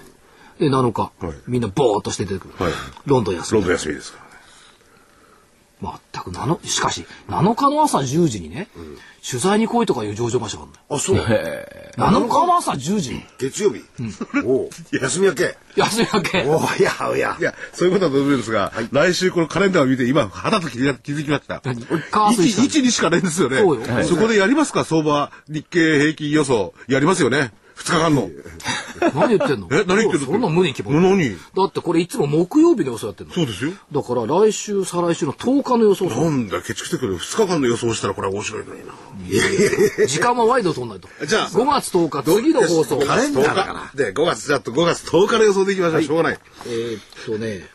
[0.59, 1.35] で7日、はい。
[1.47, 2.73] みんなボーっとして出てくる、はい。
[3.05, 3.61] ロンドン休み。
[3.61, 4.19] ロンドン休みですか。
[5.81, 8.67] 全く7しかし7日の朝10時にね、
[9.27, 11.17] 取材に来いとかいう上場場所があるんだよあ、そう。
[11.17, 13.83] 7日の朝10時に月曜日。
[14.45, 14.69] おう
[15.01, 15.57] 休み明け。
[15.75, 17.43] 休み明けおういや、おやい。
[17.43, 21.61] や、そういうことはどうですが、来週このカレンダーを見て、今、肌と気づ気づきました。
[21.63, 23.59] 何カースイした1、1にしかないんですよね。
[24.03, 26.73] そこでやりますか、相場、日経平均予想。
[26.87, 27.51] やりますよね。
[27.77, 28.29] 2日間の。
[29.13, 29.67] 何言ってんの？
[29.71, 30.25] え何言ってんの？
[30.25, 31.37] そんな無理に決まる何？
[31.55, 33.71] だってこれいつも木曜日の予想やってんのそうですよ。
[33.91, 37.17] だから来週再来週の10日の予想なんだ、ケチくてくる。
[37.17, 38.93] 2日間の予想したらこれは面白いのにな。
[40.07, 43.91] 時間はワイド取んないと じゃあ5月10日次の放送カレンダーだから。
[43.95, 46.03] で、5月、じゃあ5月10日の予想でいきましょう。
[46.03, 46.39] しょうがない。
[46.65, 47.67] えーっとね、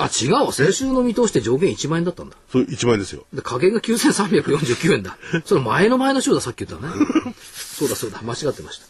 [0.00, 0.52] あ違うわ。
[0.52, 2.36] 先週の見通しって上限1万円だったんだ。
[2.50, 3.26] そう、1万円ですよ。
[3.34, 5.18] で加減が9349円だ。
[5.44, 6.92] それ前の前の週ださっき言ったね。
[7.44, 8.20] そうだそうだ。
[8.22, 8.80] 間違ってまし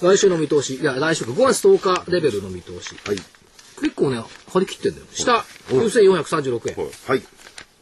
[0.00, 0.06] た。
[0.06, 0.76] 来週の見通し。
[0.76, 1.32] いや来週か。
[1.32, 2.94] 5月10日レベルの見通し。
[3.04, 3.16] はい。
[3.80, 5.06] 結構ね張り切ってんだよ。
[5.12, 6.90] 下9436円。
[7.06, 7.22] はい。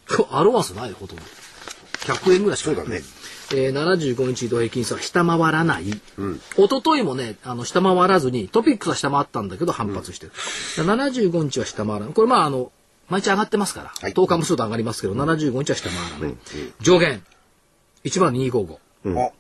[0.31, 1.23] アロワンスないほとんど。
[2.01, 2.77] 100円ぐらいしかない。
[2.79, 3.03] そうだね。
[3.51, 5.85] えー、75日移動平均線は下回らない。
[5.89, 6.01] 一
[6.57, 10.33] 昨日もね、あの、下回らずに、トピックスは下回ったんだけど反発してる。
[10.77, 12.15] 75日は下回らない。
[12.15, 12.73] これまあ、あの、
[13.09, 16.37] 毎日上がってますから、はい10日もすると上がりますけど、75日は下回らない。
[16.81, 17.23] 上限、
[18.05, 18.79] 1万255。
[19.19, 19.33] あ、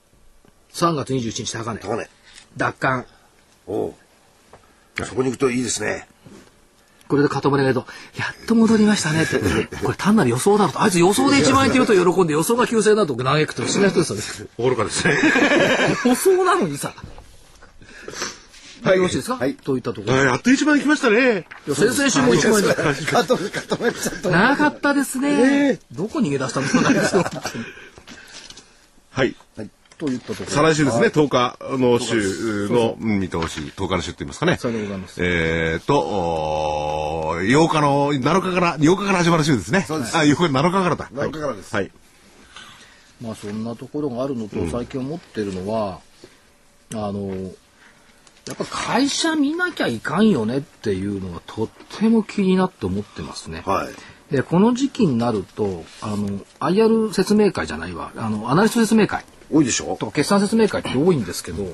[0.73, 1.81] 3月21日高値。
[1.81, 2.09] 高値。
[2.57, 3.07] 奪還。
[3.66, 3.95] おう
[5.05, 6.09] そこに行くといいですね。
[7.09, 9.39] これで塊が言うと、やっと戻りましたねって。
[9.83, 10.83] これ単なる予想だろと。
[10.83, 14.51] あいつ予想で1万円って言うと喜んで予想が9000円だと嘆くと不思議な人ですよね。
[14.59, 15.19] 愚かですね。
[16.05, 16.95] 予想なのにさ。
[18.89, 19.36] はい、よろしいですか？
[19.36, 20.14] はいといったところ？
[20.16, 21.47] はいやっと一番行きましたね。
[21.66, 22.74] 先々週も1万円だ。
[22.74, 24.30] 固め、固めちゃった。
[24.30, 25.78] 長かったですね。
[25.93, 27.01] どこ逃げ出したんですかね。
[29.11, 29.34] はい。
[29.99, 30.47] といったところ。
[30.51, 34.57] 再来週ですね、10日の週のうん見通し、10日の週って言いますかね。
[34.57, 39.84] さようでございますえーと、おー8日の、7日から、8日から始まる週ですね。
[39.89, 41.11] そうですあ、7日からだ。
[41.12, 41.91] 7日からですはい。
[43.20, 45.99] まあそんなところがあるのと、最近思ってるのは、
[46.95, 47.51] あの、
[48.49, 51.69] やっぱ会社見なきゃいかんよねっていうのがとっ
[51.99, 53.63] ても気になって思ってますね。
[53.65, 54.35] はい。
[54.35, 59.97] で、この時期になると、あの、IR 説明会じゃないわ、あの、アナリスト説明会多いでしょ？
[59.97, 61.65] とか決算説明会って多いんですけど、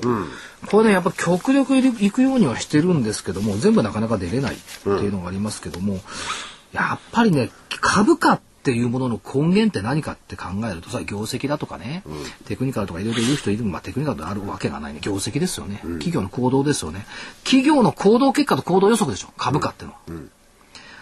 [0.67, 5.99] これね、やっぱ極力行くようにはしてるんですけども、全部なかなか出れないっていうのがありますけども、
[6.71, 7.51] やっぱりね、
[7.81, 12.03] 株価っていうものの根源って何かって考えるとさ、業績だとかね、
[12.45, 14.99] テクニカルとかいろいろ言う人いるまあテクニカルであるわけがないね。
[15.01, 15.77] 業績ですよね。
[15.83, 17.05] 企業の行動ですよね。
[17.43, 19.29] 企業の行動結果と行動予測でしょ。
[19.37, 19.97] 株価ってのは。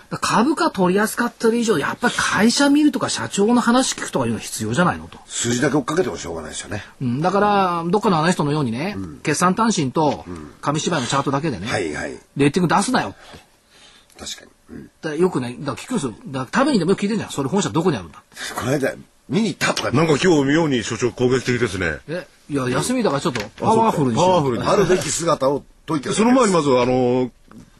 [0.09, 5.17] だから株価取り扱ってる以上、やっぱり会社見るとか社長の話聞くとかいうのは必要じゃないのと。
[5.25, 6.83] 数字だけ追っかけてもしょうがないですよね。
[7.01, 10.25] うん、だから、どっかのアナリストのようにね、決算単身と
[10.61, 12.19] 紙芝居のチャートだけでね、はいはい。
[12.37, 13.17] レーティング出すなよって。
[14.19, 14.51] 確かに。
[14.73, 16.13] うんだよくね、だから聞くんですよ。
[16.27, 17.29] だからためにでもよく聞いてんじゃん。
[17.31, 18.23] それ本社どこにあるんだ
[18.55, 18.93] この間、
[19.29, 21.97] 見に行ったとか、なんか今日妙に所長攻撃的ですね。
[22.07, 24.63] え、いや、休みだからちょっとパワフルにしようパワフルに。
[24.63, 27.31] あるべき姿を解いてるその前にまず、あの、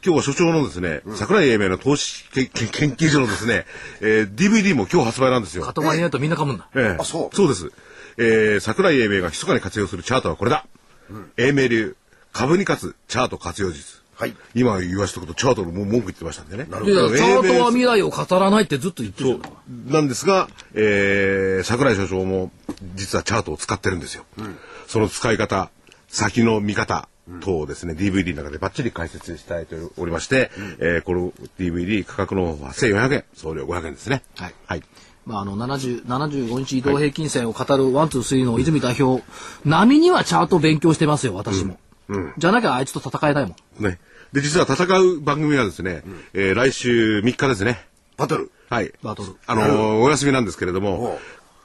[0.04, 3.64] 今日は所長のですね、桜井英明の投資研研究所のですね、
[4.00, 5.64] えー DVD も今日発売なんですよ。
[5.64, 6.68] 塊にやるとみんな噛むんだ。
[6.74, 7.72] ええあそうそうです。
[8.18, 10.66] えー、桜井英明が密かに活用するチャートはこれだ。
[11.38, 11.96] 英明流、
[12.32, 14.03] 株に勝つチャート活用術。
[14.16, 14.36] はい。
[14.54, 16.66] 今言わしたこと、チャートの文句言ってましたんでね。
[16.66, 19.40] チャートは未来を語らないってずっと言ってる
[19.86, 22.50] なんですが、えー、桜井所長も
[22.94, 24.24] 実はチャートを使ってるんですよ。
[24.86, 25.70] その使い方、
[26.08, 27.08] 先の見方
[27.40, 34.22] 等をですね、DVD の中でバッチリ解説したいとおりまして、えーこの DVD 価格の方は1400円、送料500円ですね。
[34.36, 34.82] はいはい。
[35.26, 39.24] まあ、あの、70、75日移動平均線を語るワン、ツー、スリーの泉代表、
[39.64, 41.78] 波にはチャート勉強してますよ、私も。
[42.38, 43.84] じゃなきゃあいつと戦えないもん。
[43.84, 43.98] ね。
[44.32, 46.02] で、実は戦う番組はですね、
[46.32, 47.86] えー来週3日ですね。
[48.16, 48.50] バトル。
[48.68, 48.92] はい。
[49.02, 51.18] バトルあのーお休みなんですけれども、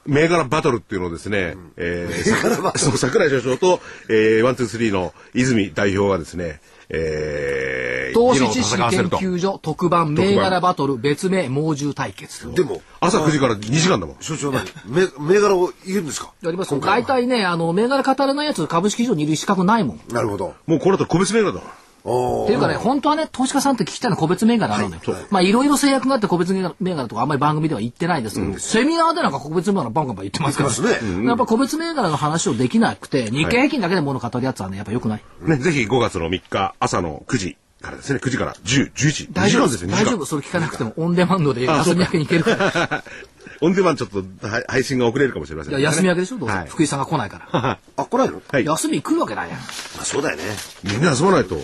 [0.05, 6.61] 銘柄バトルっていうのをですね、えー、そう、桜井所長と、えー、ワン、ツー、スリーの泉代表がですね、
[6.91, 9.05] えー、投資知識研。
[9.09, 12.51] 究所特番銘柄バトル別名猛獣対決。
[12.53, 14.15] でも、朝9時から2時間だもん。
[14.21, 14.65] 所長何？
[14.87, 16.33] 銘銘柄を言うんですか？
[16.41, 19.97] やります大体ね、あの、銘柄語れないやつ株式市場にいる資格ないもん。
[19.97, 20.55] っなるほど。
[20.65, 21.69] もうこの後個別銘柄だもん。
[22.09, 25.01] おていうかね、本当はね、投資家さんって聞きたいのは個別銘柄なのよ。
[25.29, 26.61] まあ、いろいろ制約があって個別銘
[26.95, 30.69] 柄とかあんまり番組では言ってないですけど、セミナーでなんか個別銘柄バンバンバン言ってますから。
[30.69, 35.23] 言ってますやっぱ個別銘柄の話をできなくて、日経平均だけで物語るやつはね、やっぱ良くない。
[35.41, 40.25] ね、ぜひ5月の3日朝の9時からですね、9時から10、11、大丈夫2時間ですよ、2時間大丈夫。
[40.25, 43.03] それ聞かなくてもオンデマンドで休み明けに行けるから。
[43.61, 46.55] オンデマンドちょっとはい配信が遅れるかもしれませんいや、休み明けでしょどうせ。
[46.55, 47.77] はい福井さんが来ないから。
[47.97, 48.41] あ、来ないの？
[48.47, 48.65] はい。
[48.65, 49.59] 休み来るわけないやん。
[49.59, 50.43] あそうだよね。
[50.83, 51.57] みんな休まないと。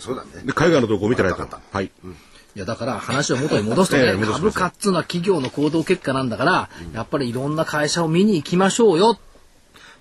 [0.00, 0.30] そうだね。
[0.44, 1.60] で、海外の動向を見てないとわかっ。
[1.70, 1.84] はい。
[2.56, 9.18] いや、だから話を元に戻すとね、株価っつうのは企業の行動結果なんだから、やっぱりいろんな会社を見に行きましょうよ。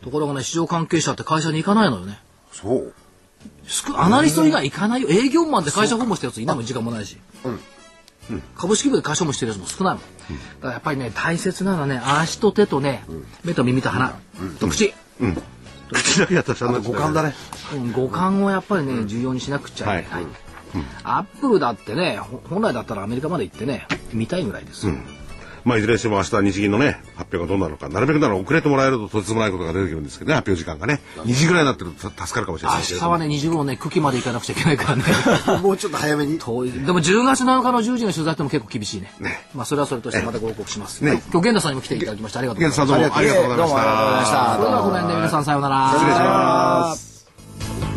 [0.02, 2.20] ところがね、市場関係者って会社に行かないのよね。
[2.52, 2.94] そう。
[3.66, 5.10] 少アナリスト以外行かないよ。
[5.10, 7.18] 営業マンで会社訪問したやついないもん、時間もないし。
[8.56, 10.04] 株式部で会社訪問してるやつも少ないもん。
[10.04, 13.04] だからやっぱりね、大切なのはね、足と手とね、
[13.44, 14.16] 目と耳と鼻、
[14.60, 14.94] と口。
[14.94, 15.42] 口だ
[16.80, 17.34] 五感だね。
[17.74, 20.26] うん五感をやっぱりね、重要にしなくちゃいけない。
[21.04, 24.94] アップルだってね、ほ本来だったらアメリカまで行ってね、見たいぐらいですよ。
[25.64, 31.02] まあ、いずれにしても明日日銀のね、発表がどうなるのか、なるべくなら遅れてもらえるととてつもないことが出てくるんですけどね、発表時間がね。
[31.18, 35.04] 2時ぐらいになってると助かるかもしれない明日はね、2時頃ね、久喜まで行かなくちゃいけないからね。
[35.62, 36.40] もうちょっと早めに。
[36.40, 36.72] 遠い。
[36.72, 39.12] でも10月7日の10時の取材っても結構厳しいね。
[39.54, 41.02] まあそれはそれとしてまたご報告します。
[41.02, 42.40] ねはい今日源田さんにも来ていただきました。
[42.40, 42.94] ありがとうございます。
[42.94, 44.56] 源さんどうもありがとうございました。
[44.56, 45.92] それではごめんね、皆さんさようなら。
[45.94, 47.89] 失礼します。